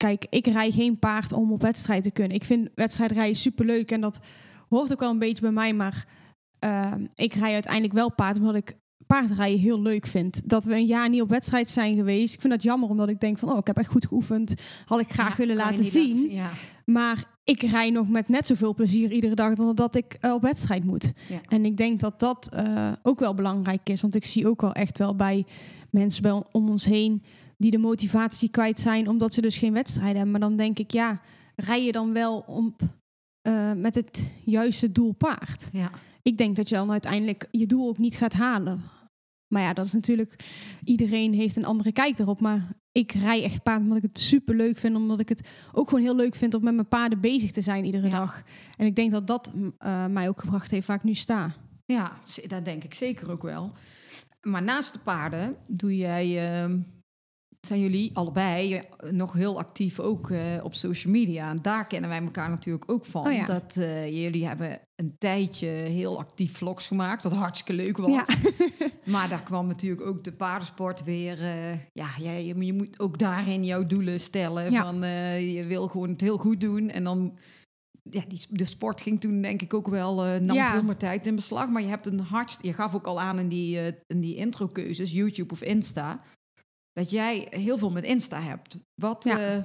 [0.00, 2.36] kijk, ik rij geen paard om op wedstrijd te kunnen.
[2.36, 4.20] Ik vind wedstrijdrijden superleuk en dat
[4.68, 6.06] hoort ook wel een beetje bij mij, maar
[6.58, 10.48] eh, ik rij uiteindelijk wel paard omdat ik paardrijden heel leuk vind.
[10.48, 12.34] Dat we een jaar niet op wedstrijd zijn geweest.
[12.34, 14.54] Ik vind dat jammer, omdat ik denk van, oh, ik heb echt goed geoefend.
[14.84, 16.30] Had ik graag Ja, willen laten zien.
[16.30, 16.50] Ja.
[16.84, 20.42] Maar ik rij nog met net zoveel plezier iedere dag dan dat ik eh, op
[20.42, 21.12] wedstrijd moet.
[21.28, 21.40] Ja.
[21.48, 24.00] En ik denk dat dat eh, ook wel belangrijk is.
[24.00, 25.44] Want ik zie ook wel echt wel bij
[25.90, 27.22] mensen bij om ons heen
[27.60, 30.30] die de motivatie kwijt zijn omdat ze dus geen wedstrijden hebben.
[30.30, 31.20] Maar dan denk ik, ja,
[31.56, 32.76] rij je dan wel om,
[33.42, 35.68] eh, met het juiste doel paard?
[35.72, 35.90] Ja.
[36.22, 38.80] Ik denk dat je dan uiteindelijk je doel ook niet gaat halen.
[39.48, 40.36] Maar ja, dat is natuurlijk...
[40.84, 42.40] Iedereen heeft een andere kijk erop.
[42.40, 44.96] Maar ik rij echt paard omdat ik het super leuk vind.
[44.96, 47.84] Omdat ik het ook gewoon heel leuk vind om met mijn paarden bezig te zijn
[47.84, 48.18] iedere Ja.
[48.18, 48.42] dag.
[48.76, 51.52] En ik denk dat dat eh, mij ook gebracht heeft waar ik nu sta.
[51.84, 52.12] Ja,
[52.46, 53.72] dat denk ik zeker ook wel.
[54.40, 56.78] Maar naast de paarden doe jij, ehm,
[57.66, 61.50] zijn jullie allebei eh, nog heel actief ook eh, op social media.
[61.50, 63.26] En daar kennen wij elkaar natuurlijk ook van.
[63.26, 63.44] Oh ja.
[63.44, 68.10] Dat eh, jullie hebben een tijdje heel actief vlogs gemaakt, wat hartstikke leuk was.
[68.10, 68.24] Ja.
[69.04, 71.38] Maar daar kwam natuurlijk ook de paardensport weer.
[71.92, 74.72] ja, jij, je, je moet ook daarin jouw doelen stellen.
[74.72, 74.82] Ja.
[74.82, 75.00] Van,
[75.52, 76.90] je wil gewoon het heel goed doen.
[76.90, 77.38] En dan,
[78.10, 80.72] ja, die, de sport ging toen denk ik ook wel, nam Ja.
[80.72, 81.68] veel meer tijd in beslag.
[81.68, 84.36] Maar je hebt een hart, je gaf ook al aan in die, eh, in die
[84.36, 86.22] intro-keuzes, YouTube of Insta,
[86.92, 88.78] dat jij heel veel met Insta hebt.
[88.94, 89.38] Wat, Ja.
[89.38, 89.62] eh,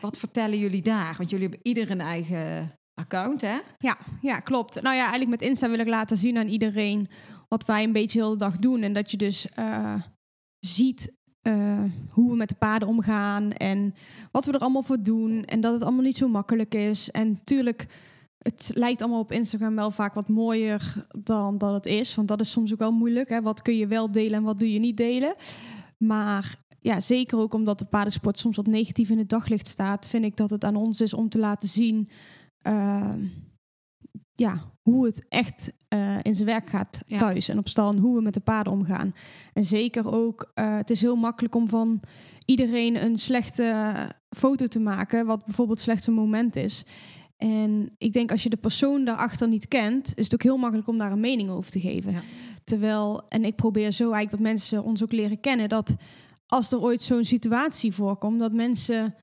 [0.00, 1.14] wat vertellen jullie daar?
[1.16, 3.58] Want jullie hebben ieder een eigen account, hè?
[3.78, 4.74] Ja, ja, klopt.
[4.82, 7.08] Nou ja, eigenlijk met Insta wil ik laten zien aan iedereen
[7.48, 8.82] wat wij een beetje heel de dag doen.
[8.82, 9.94] En dat je dus eh,
[10.58, 13.94] ziet eh, hoe we met de paarden omgaan en
[14.32, 15.44] wat we er allemaal voor doen.
[15.44, 17.10] En dat het allemaal niet zo makkelijk is.
[17.10, 17.86] En tuurlijk,
[18.38, 22.14] het lijkt allemaal op Instagram wel vaak wat mooier dan dat het is.
[22.14, 23.28] Want dat is soms ook wel moeilijk.
[23.28, 23.42] Hè?
[23.42, 25.34] Wat kun je wel delen en wat doe je niet delen?
[25.98, 30.24] Maar ja, zeker ook omdat de paardensport soms wat negatief in het daglicht staat, vind
[30.24, 32.08] ik dat het aan ons is om te laten zien
[32.58, 33.14] eh,
[34.34, 37.18] ja, hoe het echt eh, in zijn werk gaat Ja.
[37.18, 39.14] thuis en op stal en hoe we met de paarden omgaan.
[39.52, 42.00] En zeker ook, eh, het is heel makkelijk om van
[42.44, 43.94] iedereen een slechte
[44.36, 46.84] foto te maken, wat bijvoorbeeld slechts een moment is.
[47.36, 50.88] En ik denk als je de persoon daarachter niet kent, is het ook heel makkelijk
[50.88, 52.12] om daar een mening over te geven.
[52.12, 52.22] Ja.
[52.68, 55.96] Terwijl, en ik probeer zo eigenlijk dat mensen ons ook leren kennen, dat
[56.46, 59.14] als er ooit zo'n situatie voorkomt, dat mensen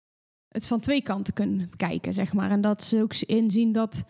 [0.47, 2.49] het van twee kanten kunnen bekijken, zeg maar.
[2.49, 4.03] En dat ze ook inzien dat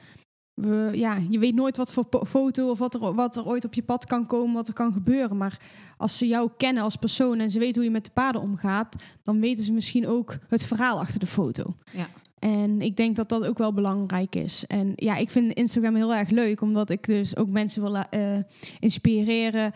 [0.53, 3.73] we, ja, je weet nooit wat voor foto of wat er, wat er ooit op
[3.73, 5.37] je pad kan komen, wat er kan gebeuren.
[5.37, 5.61] Maar
[5.97, 9.03] als ze jou kennen als persoon en ze weten hoe je met de paarden omgaat,
[9.21, 11.75] dan weten ze misschien ook het verhaal achter de foto.
[11.91, 12.07] Ja.
[12.39, 14.65] En ik denk dat dat ook wel belangrijk is.
[14.67, 18.37] En ja, ik vind Instagram heel erg leuk, omdat ik dus ook mensen wil eh,
[18.79, 19.71] inspireren.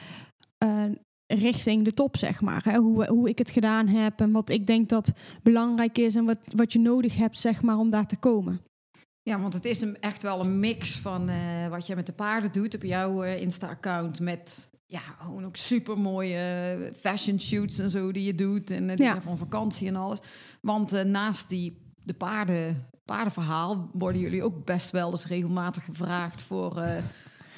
[0.57, 0.83] eh,
[1.27, 2.63] richting de top, zeg maar.
[2.63, 2.77] Hè?
[2.77, 5.11] Hoe, hoe ik het gedaan heb en wat ik denk dat
[5.43, 8.61] belangrijk is en wat, wat je nodig hebt, zeg maar, om daar te komen.
[9.21, 12.13] Ja, want het is een, echt wel een mix van uh, wat je met de
[12.13, 14.19] paarden doet op jouw Insta-account.
[14.19, 18.71] Met ja, gewoon ook super mooie fashion shoots en zo die je doet.
[18.71, 19.21] En uh, dingen ja.
[19.21, 20.19] van vakantie en alles.
[20.61, 26.81] Want naast die, de paarden, paardenverhaal worden jullie ook best wel eens regelmatig gevraagd voor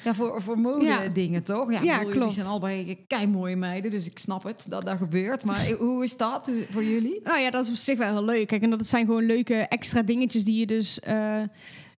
[0.04, 1.72] ja, voor, voor mode dingen, toch?
[1.72, 2.14] Ja, ja klopt.
[2.14, 5.44] Jullie zijn allebei kei mooie meiden, dus ik snap het dat dat gebeurt.
[5.44, 7.20] Maar hoe is dat voor jullie?
[7.22, 8.46] Nou ja, dat is op zich wel heel leuk.
[8.46, 11.00] Kijk, en dat zijn gewoon leuke extra dingetjes die je dus...
[11.08, 11.42] Uh,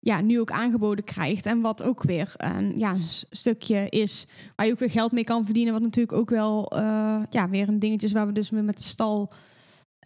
[0.00, 1.46] ja, nu ook aangeboden krijgt.
[1.46, 2.96] En wat ook weer een ja,
[3.30, 4.26] stukje is
[4.56, 5.72] waar je ook weer geld mee kan verdienen.
[5.72, 8.82] Wat natuurlijk ook wel uh, ja, weer een dingetje is waar we dus met de
[8.82, 9.32] stal.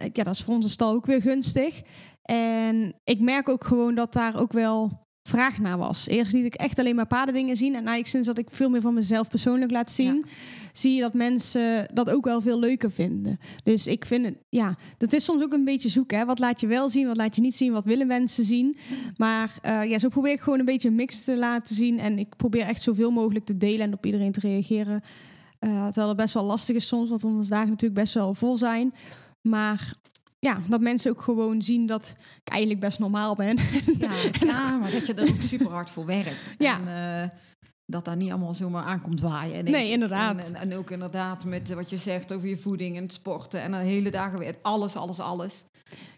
[0.01, 1.83] Uh, ja, dat is voor onze stal ook weer gunstig.
[2.23, 6.09] En ik merk ook gewoon dat daar ook wel vraag naar was.
[6.09, 7.69] Eerst liet ik echt alleen maar paardendingen zien.
[7.69, 10.25] En eigenlijk sinds dat ik veel meer van mezelf persoonlijk laat zien,
[10.73, 13.39] zie je dat mensen dat ook wel veel leuker vinden.
[13.63, 16.19] Dus ik vind het, ja, dat is soms ook een beetje zoeken.
[16.19, 16.25] Hè?
[16.25, 18.77] Wat laat je wel zien, wat laat je niet zien, wat willen mensen zien.
[19.17, 21.99] Maar uh, ja, zo probeer ik gewoon een beetje een mix te laten zien.
[21.99, 25.03] En ik probeer echt zoveel mogelijk te delen en op iedereen te reageren.
[25.61, 28.57] Uh, terwijl het best wel lastig is soms, want onze dagen natuurlijk best wel vol
[28.57, 28.95] zijn.
[29.43, 29.95] Maar
[30.39, 32.15] ja, dat mensen ook gewoon zien dat
[32.45, 33.59] ik eigenlijk best normaal ben.
[33.99, 34.11] Ja,
[34.41, 36.55] ja maar dat je er ook super hard voor werkt.
[36.59, 36.81] Ja.
[36.81, 37.29] En, uh,
[37.87, 39.55] dat daar niet allemaal zomaar aankomt waaien.
[39.55, 40.51] En nee, inderdaad.
[40.51, 43.61] En, en, ook inderdaad met wat je zegt over je voeding en het sporten.
[43.61, 45.65] En de hele dagen weer alles, alles, alles.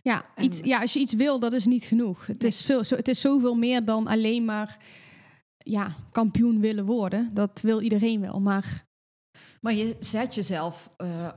[0.03, 2.27] Ja, iets, ja, als je iets wil, dat is niet genoeg.
[2.27, 4.79] Het, is, veel, zo, het is zoveel meer dan alleen maar
[5.59, 7.31] ja, kampioen willen worden.
[7.35, 8.85] Dat wil iedereen wel, maar...
[9.61, 11.29] Maar je zet jezelf uh,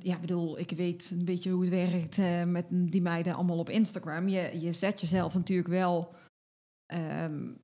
[0.00, 3.70] ja, bedoel, ik weet een beetje hoe het werkt uh, met die meiden allemaal op
[3.70, 4.28] Instagram.
[4.28, 6.14] Je, je zet jezelf natuurlijk wel
[6.94, 7.63] um,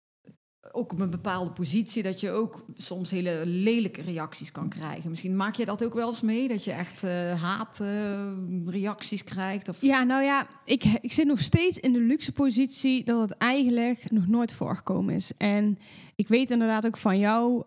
[0.72, 5.10] ook op een bepaalde positie dat je ook soms hele lelijke reacties kan krijgen.
[5.10, 9.68] Misschien maak je dat ook wel eens mee, dat je echt uh, haatreacties uh, krijgt?
[9.68, 9.80] Of...
[9.80, 14.10] Ja, nou ja, ik, ik zit nog steeds in de luxe positie dat het eigenlijk
[14.10, 15.32] nog nooit voorgekomen is.
[15.36, 15.78] En
[16.16, 17.58] ik weet inderdaad ook van jou, uh,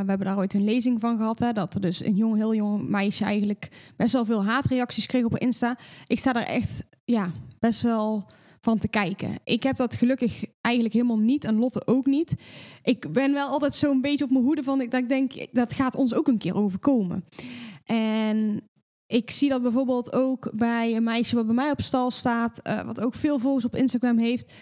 [0.00, 2.54] we hebben daar ooit een lezing van gehad, hè, dat er dus een jong, heel
[2.54, 5.78] jong meisje eigenlijk best wel veel haatreacties kreeg op Insta.
[6.06, 8.26] Ik sta daar echt, ja, best wel
[8.62, 9.34] van te kijken.
[9.44, 12.34] Ik heb dat gelukkig eigenlijk helemaal niet en Lotte ook niet.
[12.82, 15.94] Ik ben wel altijd zo'n beetje op mijn hoede van dat ik denk dat gaat
[15.94, 17.24] ons ook een keer overkomen.
[17.84, 18.62] En
[19.06, 22.84] ik zie dat bijvoorbeeld ook bij een meisje wat bij mij op stal staat, uh,
[22.84, 24.52] wat ook veel volgers op Instagram heeft.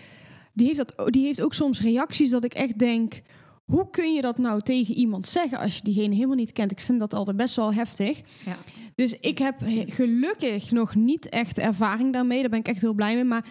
[0.53, 3.22] Die heeft, dat, die heeft ook soms reacties dat ik echt denk.
[3.64, 6.70] Hoe kun je dat nou tegen iemand zeggen als je diegene helemaal niet kent?
[6.70, 8.20] Ik vind dat altijd best wel heftig.
[8.44, 8.57] Ja.
[8.94, 9.55] Dus ik heb
[9.86, 12.40] gelukkig nog niet echt ervaring daarmee.
[12.40, 13.24] Daar ben ik echt heel blij mee.
[13.24, 13.44] Maar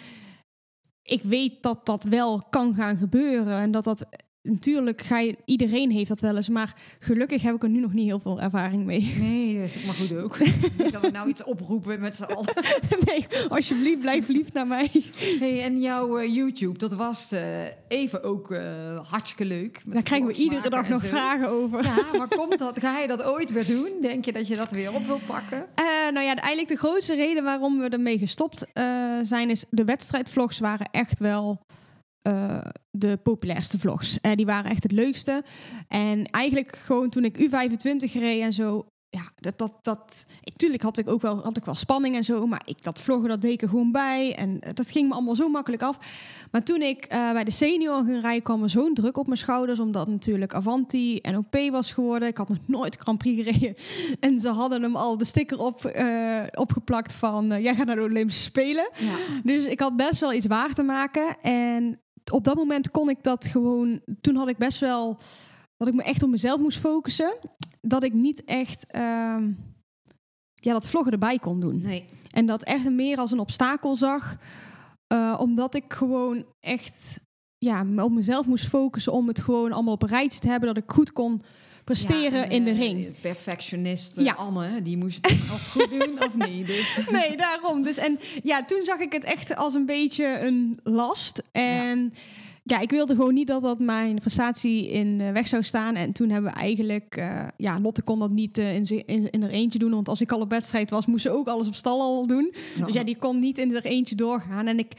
[1.10, 4.06] ik weet dat dat wel kan gaan gebeuren en dat dat
[4.42, 7.94] natuurlijk ga je, iedereen heeft dat wel eens, maar gelukkig heb ik er nu nog
[7.94, 8.98] niet heel veel ervaring mee.
[9.20, 10.40] Nee, dat is maar goed ook.
[10.78, 12.54] Niet dat we nou iets oproepen met z'n allen.
[13.06, 14.92] nee, alsjeblieft, blijf lief naar mij.
[15.40, 18.60] Hey, en jouw uh, YouTube, dat was uh, even ook uh,
[19.10, 19.82] hartstikke leuk.
[19.86, 21.84] Daar krijgen we iedere dag nog vragen over.
[21.84, 23.92] Ja, maar komt dat, ga je dat ooit weer doen?
[24.02, 25.66] Denk je dat je dat weer op wil pakken?
[26.14, 28.66] nou ja, eigenlijk de grootste reden waarom we ermee gestopt
[29.22, 31.60] zijn, is de wedstrijdvlogs waren echt wel
[32.28, 32.58] uh,
[32.92, 34.18] de populairste vlogs.
[34.22, 35.44] Uh, die waren echt het leukste.
[35.88, 38.86] En eigenlijk gewoon toen ik U25 reed en zo.
[39.12, 42.24] Ja, dat, dat, dat ik, tuurlijk had ik ook wel, had ik wel spanning en
[42.24, 45.14] zo, maar ik dat vloggen dat deed ik er gewoon bij en dat ging me
[45.14, 45.98] allemaal zo makkelijk af.
[46.52, 49.38] Maar toen ik uh, bij de senior ging rijden, kwam er zo'n druk op mijn
[49.38, 52.28] schouders, omdat natuurlijk Avanti NOP was geworden.
[52.28, 53.76] Ik had nog nooit Grand Prix gereden
[54.30, 56.02] en ze hadden hem al de sticker op,
[56.54, 58.90] opgeplakt van jij gaat naar de Olympische Spelen.
[58.94, 59.16] Ja.
[59.44, 62.00] Dus ik had best wel iets waar te maken en
[62.32, 64.02] op dat moment kon ik dat gewoon.
[64.22, 65.20] Toen had ik best wel
[65.78, 67.34] dat ik me echt op mezelf moest focussen.
[67.82, 69.44] Dat ik niet echt uh,
[70.54, 71.82] ja, dat vloggen erbij kon doen.
[71.82, 72.06] Nee.
[72.32, 74.38] En dat echt meer als een obstakel zag.
[75.14, 77.20] Uh, omdat ik gewoon echt
[77.58, 80.74] ja, op mezelf moest focussen om het gewoon allemaal op een rijtje te hebben.
[80.74, 81.42] Dat ik goed kon
[81.94, 83.20] presteren in de eh, ring.
[83.22, 84.34] Perfectionist ja.
[84.34, 86.68] Anne, die moest het of goed doen of niet.
[86.68, 87.00] Dus.
[87.12, 87.84] Nee, daarom.
[87.84, 91.44] Dus en ja, toen zag ik het echt als een beetje een last.
[91.52, 92.14] En
[92.64, 95.96] ja, ik wilde gewoon niet dat dat mijn prestatie in de weg zou staan.
[95.96, 99.44] En toen hebben we eigenlijk, uh, ja, Lotte kon dat niet uh, in, in, in
[99.44, 99.92] er eentje doen.
[99.92, 102.54] Want als ik al op wedstrijd was, moest ze ook alles op stal al doen.
[102.86, 104.68] Dus ja, die kon niet in er eentje doorgaan.
[104.68, 104.92] En ik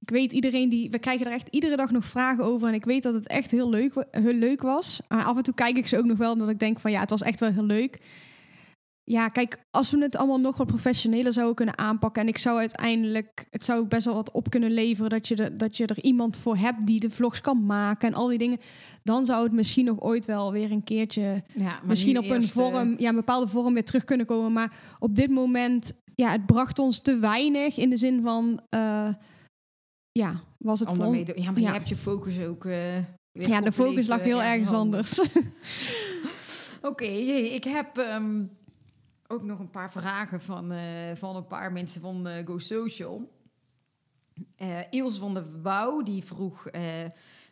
[0.00, 0.90] ik weet iedereen die.
[0.90, 2.68] We krijgen er echt iedere dag nog vragen over.
[2.68, 5.00] En ik weet dat het echt heel leuk, heel leuk was.
[5.08, 6.32] Maar af en toe kijk ik ze ook nog wel.
[6.32, 8.00] Omdat ik denk van ja, het was echt wel heel leuk.
[9.04, 12.22] ja, kijk, als we het allemaal nog wat professioneler zouden kunnen aanpakken.
[12.22, 15.10] En ik zou uiteindelijk, het zou best wel wat op kunnen leveren.
[15.10, 18.14] Dat je, de, dat je er iemand voor hebt die de vlogs kan maken en
[18.14, 18.58] al die dingen.
[19.02, 21.42] Dan zou het misschien nog ooit wel weer een keertje.
[21.54, 24.52] Ja, misschien op een vorm, ja, een bepaalde vorm weer terug kunnen komen.
[24.52, 28.60] Maar op dit moment, ja, het bracht ons te weinig in de zin van.
[28.74, 29.08] Uh,
[30.16, 31.16] ja, was het voor.
[31.16, 32.64] Ja, maar je hebt je focus ook.
[32.64, 32.96] Uh,
[33.32, 35.20] ja, de focus lag heel ergens anders.
[36.90, 38.44] Oké, ik heb ehm,
[39.26, 40.80] ook nog een paar vragen van, uh,
[41.14, 43.34] van een paar mensen van uh, Go Social.
[44.90, 46.66] Iels van de Wouw die vroeg: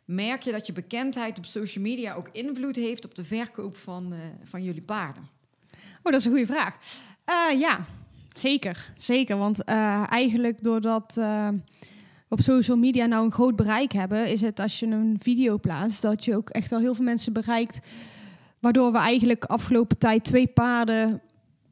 [0.05, 4.15] Merk je dat je bekendheid op social media ook invloed heeft op de verkoop van,
[4.43, 5.29] van jullie paarden?
[5.73, 6.77] Oh, dat is een goede vraag.
[7.59, 7.85] ja,
[8.33, 8.93] zeker.
[8.95, 9.37] Zeker.
[9.37, 11.19] Want eigenlijk doordat
[12.35, 16.03] op social media nou een groot bereik hebben, is het als je een video plaatst,
[16.03, 17.79] dat je ook echt wel heel veel mensen bereikt.
[18.61, 21.21] Waardoor we eigenlijk afgelopen tijd twee paarden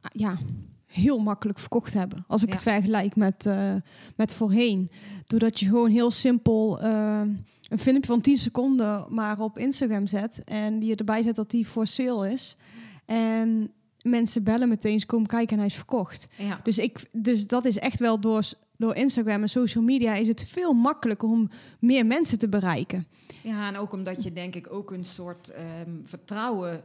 [0.01, 0.37] ja,
[0.85, 2.23] heel makkelijk verkocht hebben.
[2.27, 3.73] Als ik het vergelijk met, uh,
[4.15, 4.91] met voorheen.
[5.27, 7.21] Doordat je gewoon heel simpel uh,
[7.69, 10.43] een filmpje van 10 seconden maar op Instagram zet.
[10.43, 12.57] En die je erbij zet dat die voor sale is.
[13.05, 16.27] En mensen bellen meteen, ze komen kijken en hij is verkocht.
[16.37, 16.59] Ja.
[16.63, 18.43] Dus, ik, dus dat is echt wel door,
[18.83, 23.07] door Instagram en social media is het veel makkelijker om meer mensen te bereiken.
[23.41, 25.51] Ja, en ook omdat je denk ik ook een soort
[25.85, 26.83] um, vertrouwen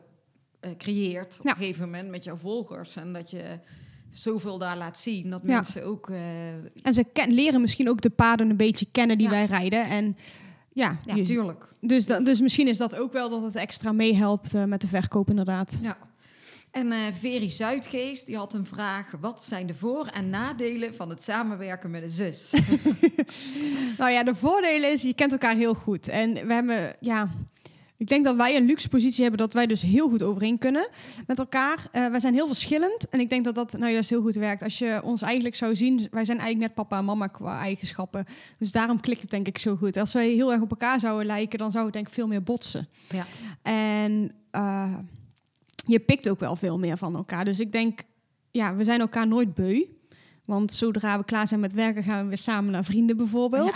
[0.61, 2.97] uh, creëert op een gegeven moment met jouw volgers.
[2.97, 3.59] En dat je
[4.11, 6.09] zoveel daar laat zien dat mensen ook.
[6.09, 6.19] Uh,
[6.83, 9.85] en ze leren misschien ook de paden een beetje kennen die wij rijden.
[9.85, 10.17] En
[10.73, 11.69] ja, natuurlijk.
[11.81, 15.31] Dus, dus misschien is dat ook wel dat het extra meehelpt uh, met de verkoop,
[15.31, 15.79] inderdaad.
[15.83, 15.97] Ja.
[16.71, 21.09] En uh, Veri Zuidgeest die had een vraag: wat zijn de voor- en nadelen van
[21.09, 22.51] het samenwerken met een zus?
[23.99, 27.31] nou ja, de voordelen is je kent elkaar heel goed en we hebben ja
[27.99, 30.89] ik denk dat wij een luxe positie hebben dat wij dus heel goed overeen kunnen
[31.27, 31.79] met elkaar.
[31.93, 34.63] Uh, wij zijn heel verschillend en ik denk dat dat nou juist heel goed werkt.
[34.63, 38.25] Als je ons eigenlijk zou zien, wij zijn eigenlijk net papa en mama qua eigenschappen.
[38.59, 39.97] Dus daarom klikt het denk ik zo goed.
[39.97, 42.43] Als wij heel erg op elkaar zouden lijken, dan zou het denk ik veel meer
[42.43, 42.89] botsen.
[43.09, 43.27] Ja.
[43.63, 44.95] En uh,
[45.89, 47.45] je pikt ook wel veel meer van elkaar.
[47.45, 48.01] Dus ik denk,
[48.51, 49.85] ja, we zijn elkaar nooit beu.
[50.45, 53.73] Want zodra we klaar zijn met werken, gaan we weer samen naar vrienden bijvoorbeeld.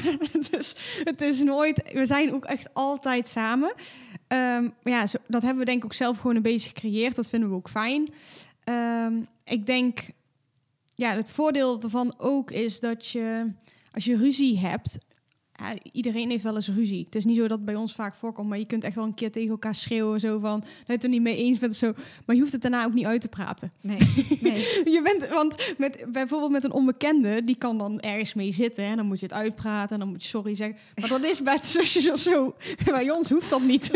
[0.50, 1.92] dus het is nooit.
[1.92, 3.74] We zijn ook echt altijd samen.
[4.28, 7.14] Um, ja, zo, dat hebben we denk ik ook zelf gewoon een beetje gecreëerd.
[7.14, 8.08] Dat vinden we ook fijn.
[9.04, 9.98] Um, ik denk,
[10.94, 13.52] ja, het voordeel ervan ook is dat je
[13.92, 14.98] als je ruzie hebt,
[15.92, 17.04] iedereen heeft wel eens ruzie.
[17.04, 19.04] Het is niet zo dat het bij ons vaak voorkomt, maar je kunt echt wel
[19.04, 21.72] een keer tegen elkaar schreeuwen, zo van dat je het er niet mee eens bent
[21.72, 21.92] of zo.
[22.24, 23.72] Maar je hoeft het daarna ook niet uit te praten.
[23.80, 23.98] Nee.
[24.40, 24.58] nee.
[24.84, 28.96] je bent, want met, bijvoorbeeld met een onbekende, die kan dan ergens mee zitten en
[28.96, 30.76] dan moet je het uitpraten en dan moet je sorry zeggen.
[31.00, 32.54] Maar dat is bij zusjes of zo.
[32.84, 33.90] Bij ons hoeft dat niet.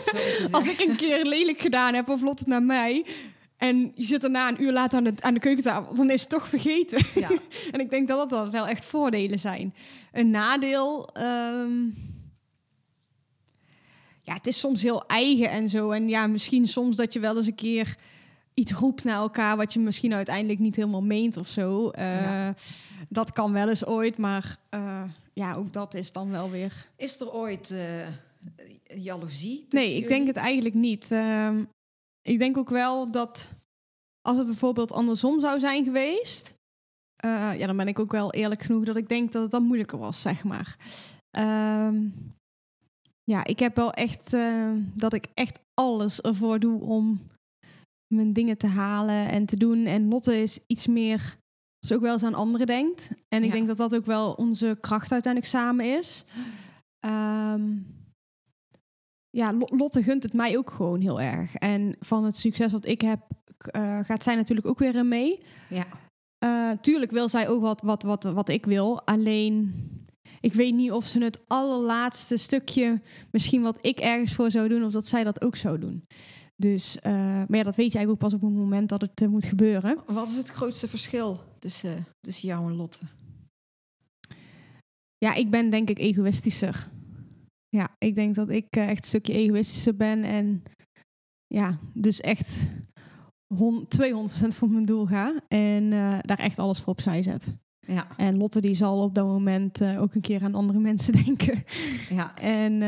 [0.50, 3.04] Als ik een keer lelijk gedaan heb of lot het naar mij,
[3.56, 6.30] en je zit daarna een uur later aan de, aan de keukentafel, dan is het
[6.30, 7.06] toch vergeten.
[7.14, 7.30] Ja.
[7.72, 9.74] en ik denk dat dat wel echt voordelen zijn.
[10.12, 11.08] Een nadeel.
[11.18, 11.94] Um,
[14.22, 15.90] ja, het is soms heel eigen en zo.
[15.90, 17.96] En ja, misschien soms dat je wel eens een keer
[18.54, 21.90] iets roept naar elkaar wat je misschien uiteindelijk niet helemaal meent of zo.
[21.98, 22.54] Uh, ja.
[23.08, 25.02] Dat kan wel eens ooit, maar uh,
[25.32, 26.86] ja, ook dat is dan wel weer.
[26.96, 29.66] Is er ooit uh, jaloezie?
[29.70, 30.08] Nee, ik jullie?
[30.08, 31.10] denk het eigenlijk niet.
[31.10, 31.68] Um,
[32.28, 33.50] ik denk ook wel dat
[34.20, 36.54] als het bijvoorbeeld andersom zou zijn geweest,
[37.24, 39.62] uh, ja, dan ben ik ook wel eerlijk genoeg dat ik denk dat het dan
[39.62, 40.76] moeilijker was, zeg maar.
[41.30, 42.12] Um,
[43.24, 47.20] ja, ik heb wel echt uh, dat ik echt alles ervoor doe om
[48.14, 49.86] mijn dingen te halen en te doen.
[49.86, 51.36] En Lotte is iets meer,
[51.78, 53.10] als ook wel eens aan anderen denkt.
[53.28, 53.54] En ik ja.
[53.54, 56.24] denk dat dat ook wel onze kracht uiteindelijk samen is.
[57.00, 57.93] Um,
[59.34, 61.54] ja, Lotte gunt het mij ook gewoon heel erg.
[61.54, 63.20] En van het succes wat ik heb,
[63.76, 65.38] uh, gaat zij natuurlijk ook weer in mee.
[65.68, 65.86] Ja.
[66.44, 69.06] Uh, tuurlijk wil zij ook wat, wat, wat, wat ik wil.
[69.06, 69.74] Alleen,
[70.40, 74.84] ik weet niet of ze het allerlaatste stukje, misschien wat ik ergens voor zou doen,
[74.84, 76.06] of dat zij dat ook zou doen.
[76.56, 79.30] Dus, uh, maar ja, dat weet je eigenlijk ook pas op het moment dat het
[79.30, 79.98] moet gebeuren.
[80.06, 82.98] Wat is het grootste verschil tussen, tussen jou en Lotte?
[85.18, 86.88] Ja, ik ben denk ik egoïstischer.
[87.74, 90.62] Ja, ik denk dat ik uh, echt een stukje egoïstischer ben en
[91.46, 92.70] ja, dus echt
[93.54, 93.56] 200%
[94.28, 97.54] voor mijn doel ga en uh, daar echt alles voor opzij zet.
[97.86, 98.16] Ja.
[98.16, 101.64] En Lotte die zal op dat moment uh, ook een keer aan andere mensen denken.
[102.08, 102.36] Ja.
[102.36, 102.82] En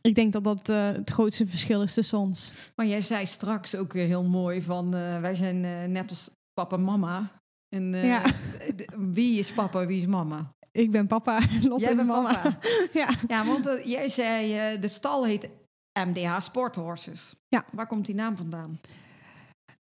[0.00, 2.52] ik denk dat dat het grootste verschil is tussen ons.
[2.76, 5.60] Maar jij zei straks ook weer heel mooi van wij zijn
[5.92, 7.42] net als papa en mama.
[7.68, 8.22] En ja.
[8.96, 10.53] wie is papa wie is mama?
[10.76, 12.32] Ik ben papa, Lotte jij bent mama.
[12.32, 12.58] Papa.
[13.00, 13.08] ja.
[13.28, 15.48] ja, want uh, jij zei uh, de stal heet
[16.06, 17.34] MDH Sporthorses.
[17.48, 17.64] Ja.
[17.72, 18.80] Waar komt die naam vandaan?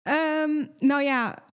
[0.02, 1.44] Ehm, nou ja,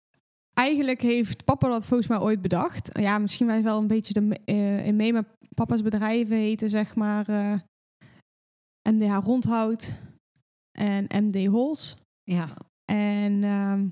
[0.53, 2.99] eigenlijk heeft papa dat volgens mij ooit bedacht.
[2.99, 5.25] Ja, misschien wij wel een beetje de, eh, in mee, maar
[5.55, 7.27] papa's bedrijven heten zeg maar
[8.89, 9.95] MDH Rondhout
[10.79, 11.97] en MD Hols.
[12.23, 12.49] Ja.
[12.93, 13.89] En ehm,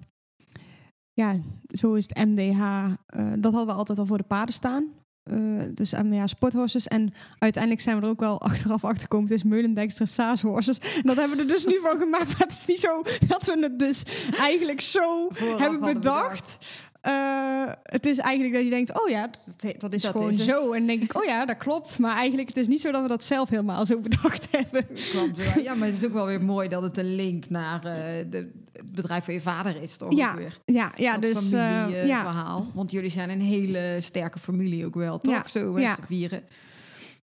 [1.13, 1.37] ja,
[1.67, 2.93] zo is het MDH.
[3.41, 4.98] dat hadden we altijd al voor de paden staan.
[5.31, 5.39] Eh,
[5.75, 6.89] dus MDH Sporthorses.
[6.89, 9.29] En uiteindelijk zijn we er ook wel achteraf achter gekomen.
[9.29, 10.79] Het is Meulendijks Dressage Horses.
[10.79, 12.27] En dat hebben we er dus nu van gemaakt.
[12.29, 14.03] Maar het is niet zo dat we het dus
[14.39, 16.59] eigenlijk zo Vooraf hebben bedacht.
[17.01, 20.45] Eh, het is eigenlijk dat je denkt, oh ja, dat, dat is Dat gewoon is
[20.45, 20.73] zo.
[20.73, 21.99] En dan denk ik, oh ja, dat klopt.
[21.99, 24.99] Maar eigenlijk, het is niet zo dat we dat zelf helemaal zo bedacht hebben.
[24.99, 25.29] Zo.
[25.63, 28.51] Ja, maar het is ook wel weer mooi dat het een link naar eh, de,
[28.73, 30.17] het bedrijf van je vader is, toch?
[30.17, 30.59] Ja, weer.
[30.65, 31.85] Ja, ja Dat dus eh, ja.
[31.85, 32.71] familieverhaal.
[32.75, 35.35] Want jullie zijn een hele sterke familie ook wel, toch?
[35.35, 35.95] Ja, Zo met ja.
[35.95, 36.43] z'n vieren.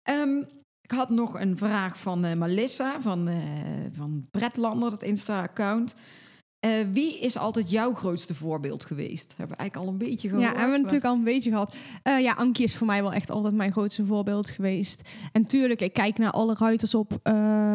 [0.02, 0.38] Ehm,
[0.82, 3.36] ik had nog een vraag van eh, Melissa van, eh
[3.92, 5.94] van Bretlander, dat Insta-account.
[6.60, 9.34] Eh, wie is altijd jouw grootste voorbeeld geweest?
[9.36, 10.48] Hebben we eigenlijk al een beetje gehoord.
[10.48, 11.74] Ja, hebben we maar- natuurlijk al een beetje gehad.
[12.02, 15.08] Eh, ja, Ankie is voor mij wel echt altijd mijn grootste voorbeeld geweest.
[15.32, 17.32] En tuurlijk, ik kijk naar alle ruiters op eh,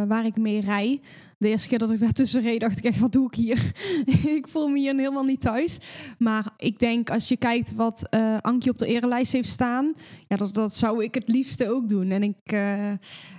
[0.08, 1.02] waar ik mee rij.
[1.38, 3.72] De eerste keer dat ik daartussen reed, dacht ik echt, wat doe ik hier?
[4.40, 5.80] ik voel me hier helemaal niet thuis.
[6.18, 8.10] Maar ik denk, als je kijkt wat
[8.42, 9.94] Ankie op de erelijst heeft staan...
[10.28, 12.12] Ja, dat, dat zou ik het liefste ook doen.
[12.12, 12.52] En ik,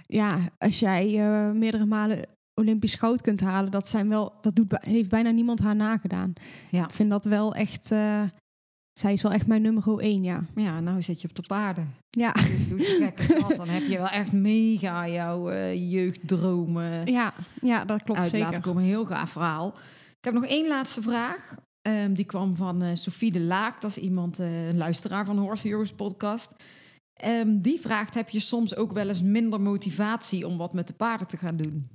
[0.07, 1.07] ja, als jij
[1.55, 2.19] meerdere malen
[2.61, 3.71] Olympisch goud kunt halen...
[3.71, 6.33] dat, zijn wel, dat doet, heeft bijna niemand haar nagedaan.
[6.71, 6.85] Ja.
[6.85, 7.91] Ik vind dat wel echt...
[7.91, 8.23] eh,
[8.93, 10.45] zij is wel echt mijn nummer één, ja.
[10.55, 11.95] Ja, nou zit je op de paarden.
[12.11, 12.33] Ja,
[12.71, 12.99] Dus
[13.57, 18.47] dan heb je wel echt mega jouw eh, jeugddromen ja, ja dat klopt uit laten
[18.47, 18.61] zeker.
[18.61, 18.83] komen.
[18.83, 19.69] Heel gaaf verhaal.
[20.19, 21.55] Ik heb nog één laatste vraag.
[21.83, 23.81] Ehm, die kwam van eh Sophie de Laak.
[23.81, 26.55] Dat is iemand, een luisteraar van de Horse Heroes podcast.
[27.21, 30.95] Ehm, die vraagt, heb je soms ook wel eens minder motivatie om wat met de
[30.95, 31.89] paarden te gaan doen?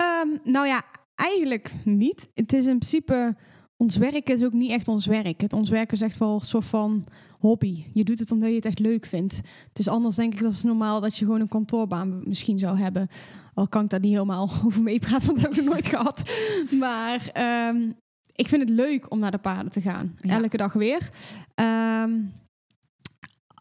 [0.00, 0.82] Ehm, nou ja,
[1.14, 2.28] eigenlijk niet.
[2.34, 3.36] Het is in principe...
[3.76, 5.40] Ons werk is ook niet echt ons werk.
[5.40, 7.04] Het, ons werk is echt wel een soort van
[7.38, 7.84] hobby.
[7.94, 9.36] Je doet het omdat je het echt leuk vindt.
[9.68, 12.78] Het is anders, denk ik, dat is normaal dat je gewoon een kantoorbaan misschien zou
[12.78, 13.08] hebben.
[13.54, 16.22] Al kan ik daar niet helemaal over meepraten, want dat heb ik nooit gehad.
[16.70, 17.90] Maar ehm,
[18.34, 20.16] ik vind het leuk om naar de paarden te gaan.
[20.20, 20.42] Ja.
[20.42, 21.10] Elke dag weer.
[21.54, 22.10] Ehm,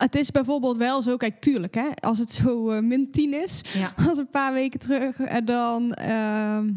[0.04, 3.62] het is bijvoorbeeld wel zo, kijk, tuurlijk, hè, als het zo eh, min 10 is,
[3.74, 3.93] Ja.
[4.10, 5.20] als een paar weken terug.
[5.20, 6.72] En dan, ehm,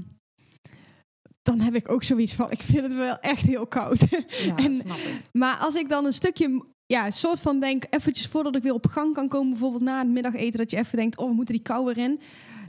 [1.42, 4.06] dan heb ik ook zoiets van, ik vind het wel echt heel koud.
[4.10, 5.20] Ja, En- snap ik.
[5.32, 8.86] maar als ik dan een stukje, ja, soort van denk, eventjes voordat ik weer op
[8.86, 11.62] gang kan komen, bijvoorbeeld na het middageten, dat je even denkt, oh, we moeten die
[11.64, 12.20] kou weer in.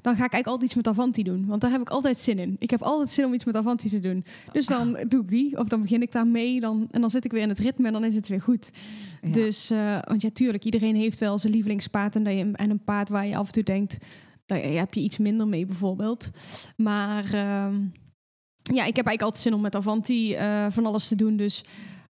[0.04, 1.46] Dan ga ik eigenlijk altijd iets met Avanti doen.
[1.46, 2.56] Want daar heb ik altijd zin in.
[2.60, 4.26] Ik heb altijd zin om iets met Avanti te doen.
[4.52, 5.58] Dus dan doe ik die.
[5.58, 6.60] Of dan begin ik daarmee.
[6.60, 8.70] Dan, en dan zit ik weer in het ritme en dan is het weer goed.
[9.22, 9.32] Ja.
[9.32, 12.16] Dus, eh, want ja, tuurlijk, iedereen heeft wel zijn lievelingspaard.
[12.16, 13.98] En, dat je, en een paard waar je af en toe denkt,
[14.46, 16.30] daar heb je iets minder mee bijvoorbeeld.
[16.78, 17.76] Maar ehm,
[18.64, 21.38] ja, ik heb eigenlijk altijd zin om met Avanti eh, van alles te doen.
[21.38, 21.64] Dus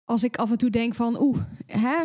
[0.05, 1.97] als ik af en toe denk van, oeh, hè,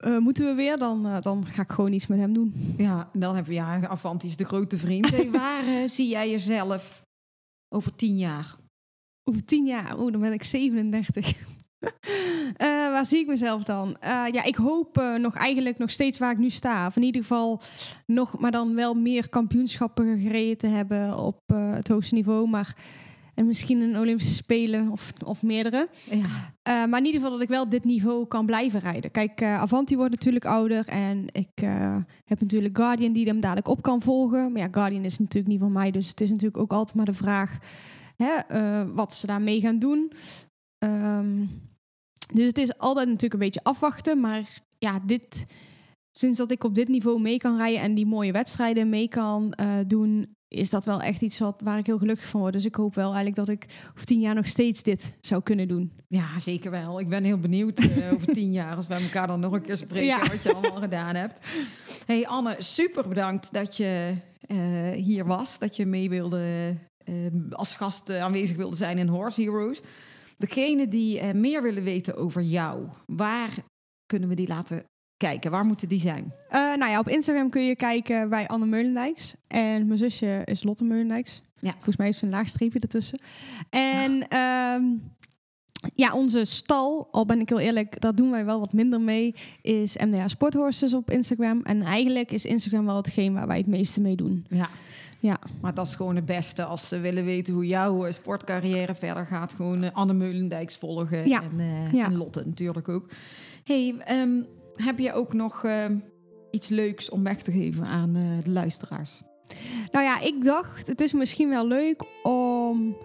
[0.00, 0.78] eh, moeten we weer?
[0.78, 2.74] Dan, eh, dan ga ik gewoon iets met hem doen.
[2.76, 5.10] Ja, dan heb je ja, Avanti is de grote vriend.
[5.10, 7.02] Hey, waar eh, zie jij jezelf
[7.68, 8.54] over tien jaar?
[9.24, 11.32] Over tien jaar, oeh, dan ben ik 37.
[12.56, 13.96] Eh, waar zie ik mezelf dan?
[14.00, 16.86] Ja, ik hoop nog eigenlijk nog steeds waar ik nu sta.
[16.86, 17.60] Of in ieder geval
[18.06, 22.48] nog, maar dan wel meer kampioenschappen gereden te hebben op het hoogste niveau.
[22.48, 22.76] Maar
[23.34, 25.88] en misschien een Olympische Spelen of, of meerdere.
[26.10, 29.10] Ja, Eh, maar in ieder geval dat ik wel dit niveau kan blijven rijden.
[29.10, 30.88] Kijk, eh, Avanti wordt natuurlijk ouder.
[30.88, 34.52] En ik eh, heb natuurlijk Guardian die hem dadelijk op kan volgen.
[34.52, 35.90] Maar ja, Guardian is natuurlijk niet van mij.
[35.90, 37.58] Dus het is natuurlijk ook altijd maar de vraag
[38.16, 38.32] hè,
[38.92, 40.12] wat ze daarmee gaan doen.
[40.78, 41.46] Ehm,
[42.32, 44.20] dus het is altijd natuurlijk een beetje afwachten.
[44.20, 45.44] Maar ja, dit,
[46.10, 49.54] sinds dat ik op dit niveau mee kan rijden en die mooie wedstrijden mee kan
[49.86, 52.52] doen, is dat wel echt iets wat, waar ik heel gelukkig van word.
[52.52, 55.68] Dus ik hoop wel eigenlijk dat ik over tien jaar nog steeds dit zou kunnen
[55.68, 55.92] doen.
[56.08, 57.00] ja, zeker wel.
[57.00, 59.76] Ik ben heel benieuwd eh, over tien jaar als wij elkaar dan nog een keer
[59.76, 60.18] spreken Ja.
[60.18, 61.40] wat je allemaal gedaan hebt.
[62.06, 65.58] Hey Anne, super bedankt dat je eh, hier was.
[65.58, 66.74] Dat je mee wilde,
[67.04, 67.14] eh,
[67.50, 69.80] als gast aanwezig wilde zijn in Horse Heroes.
[70.38, 73.50] Degene die meer willen weten over jou, waar
[74.06, 74.84] kunnen we die laten
[75.20, 75.50] kijken?
[75.50, 76.32] Waar moeten die zijn?
[76.48, 79.34] Eh, nou ja, op Instagram kun je kijken bij Anne Meulendijks.
[79.48, 81.42] En mijn zusje is Lotte Meulendijks.
[81.58, 81.72] Ja.
[81.72, 83.20] Volgens mij is er een laag streepje ertussen.
[83.70, 84.82] En ehm,
[85.94, 89.34] ja, onze stal, al ben ik heel eerlijk, daar doen wij wel wat minder mee,
[89.62, 91.60] is MDH Sporthorses op Instagram.
[91.62, 94.46] En eigenlijk is Instagram wel hetgeen waar wij het meeste mee doen.
[94.48, 94.68] Ja.
[95.18, 95.38] Ja.
[95.60, 99.26] Maar dat is gewoon het beste als ze willen weten hoe jouw eh, sportcarrière verder
[99.26, 99.52] gaat.
[99.52, 101.28] Gewoon eh, Anne Meulendijks volgen.
[101.28, 101.42] Ja.
[101.42, 102.04] En, Ja.
[102.04, 103.08] en Lotte natuurlijk ook.
[103.64, 104.30] Hey, ehm,
[104.80, 105.98] heb je ook nog ehm,
[106.50, 109.20] iets leuks om weg te geven aan eh, de luisteraars?
[109.92, 112.96] Nou ja, ik dacht, het is misschien wel leuk om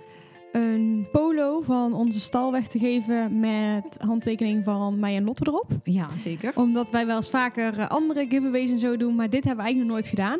[0.51, 5.67] een polo van onze stal weg te geven met handtekening van mij en Lotte erop.
[5.83, 6.51] Ja, zeker.
[6.55, 9.71] Omdat wij wel eens vaker eh, andere giveaways en zo doen, maar dit hebben we
[9.71, 10.39] eigenlijk nog nooit gedaan.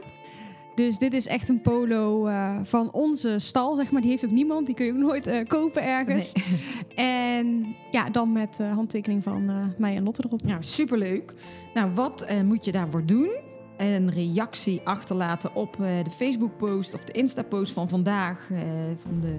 [0.75, 4.01] Dus dit is echt een polo uh, van onze stal, zeg maar.
[4.01, 6.33] Die heeft ook niemand, die kun je ook nooit uh, kopen ergens.
[6.33, 6.43] Nee.
[6.95, 10.39] En ja, dan met uh, handtekening van mij en Lotte erop.
[10.45, 11.33] Ja, superleuk.
[11.73, 13.29] Nou, wat moet je daarvoor doen?
[13.77, 18.49] Een reactie achterlaten op de Facebook-post of de Insta-post van vandaag
[19.01, 19.35] van de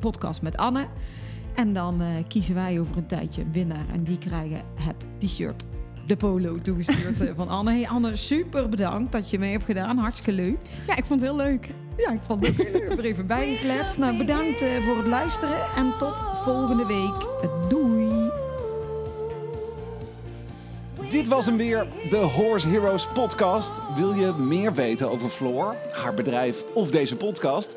[0.00, 0.86] podcast met Anne.
[1.54, 5.66] En dan kiezen wij over een tijdje een winnaar en die krijgen het t-shirt
[6.06, 7.70] de polo toegestuurd eh, van Anne.
[7.70, 9.98] Hey Anne, super bedankt dat je mee hebt gedaan.
[9.98, 10.58] Hartstikke leuk.
[10.86, 11.70] Ja, ik vond het heel leuk.
[11.96, 12.98] Ja, ik vond het ook heel leuk.
[12.98, 13.98] Er even bijgekletst.
[13.98, 17.50] Nou, bedankt eh, voor het luisteren en tot volgende week.
[17.68, 18.30] Doei!
[21.10, 23.80] Dit was hem weer, de Horse Heroes podcast.
[23.96, 27.76] Wil je meer weten over Floor, haar bedrijf of deze podcast?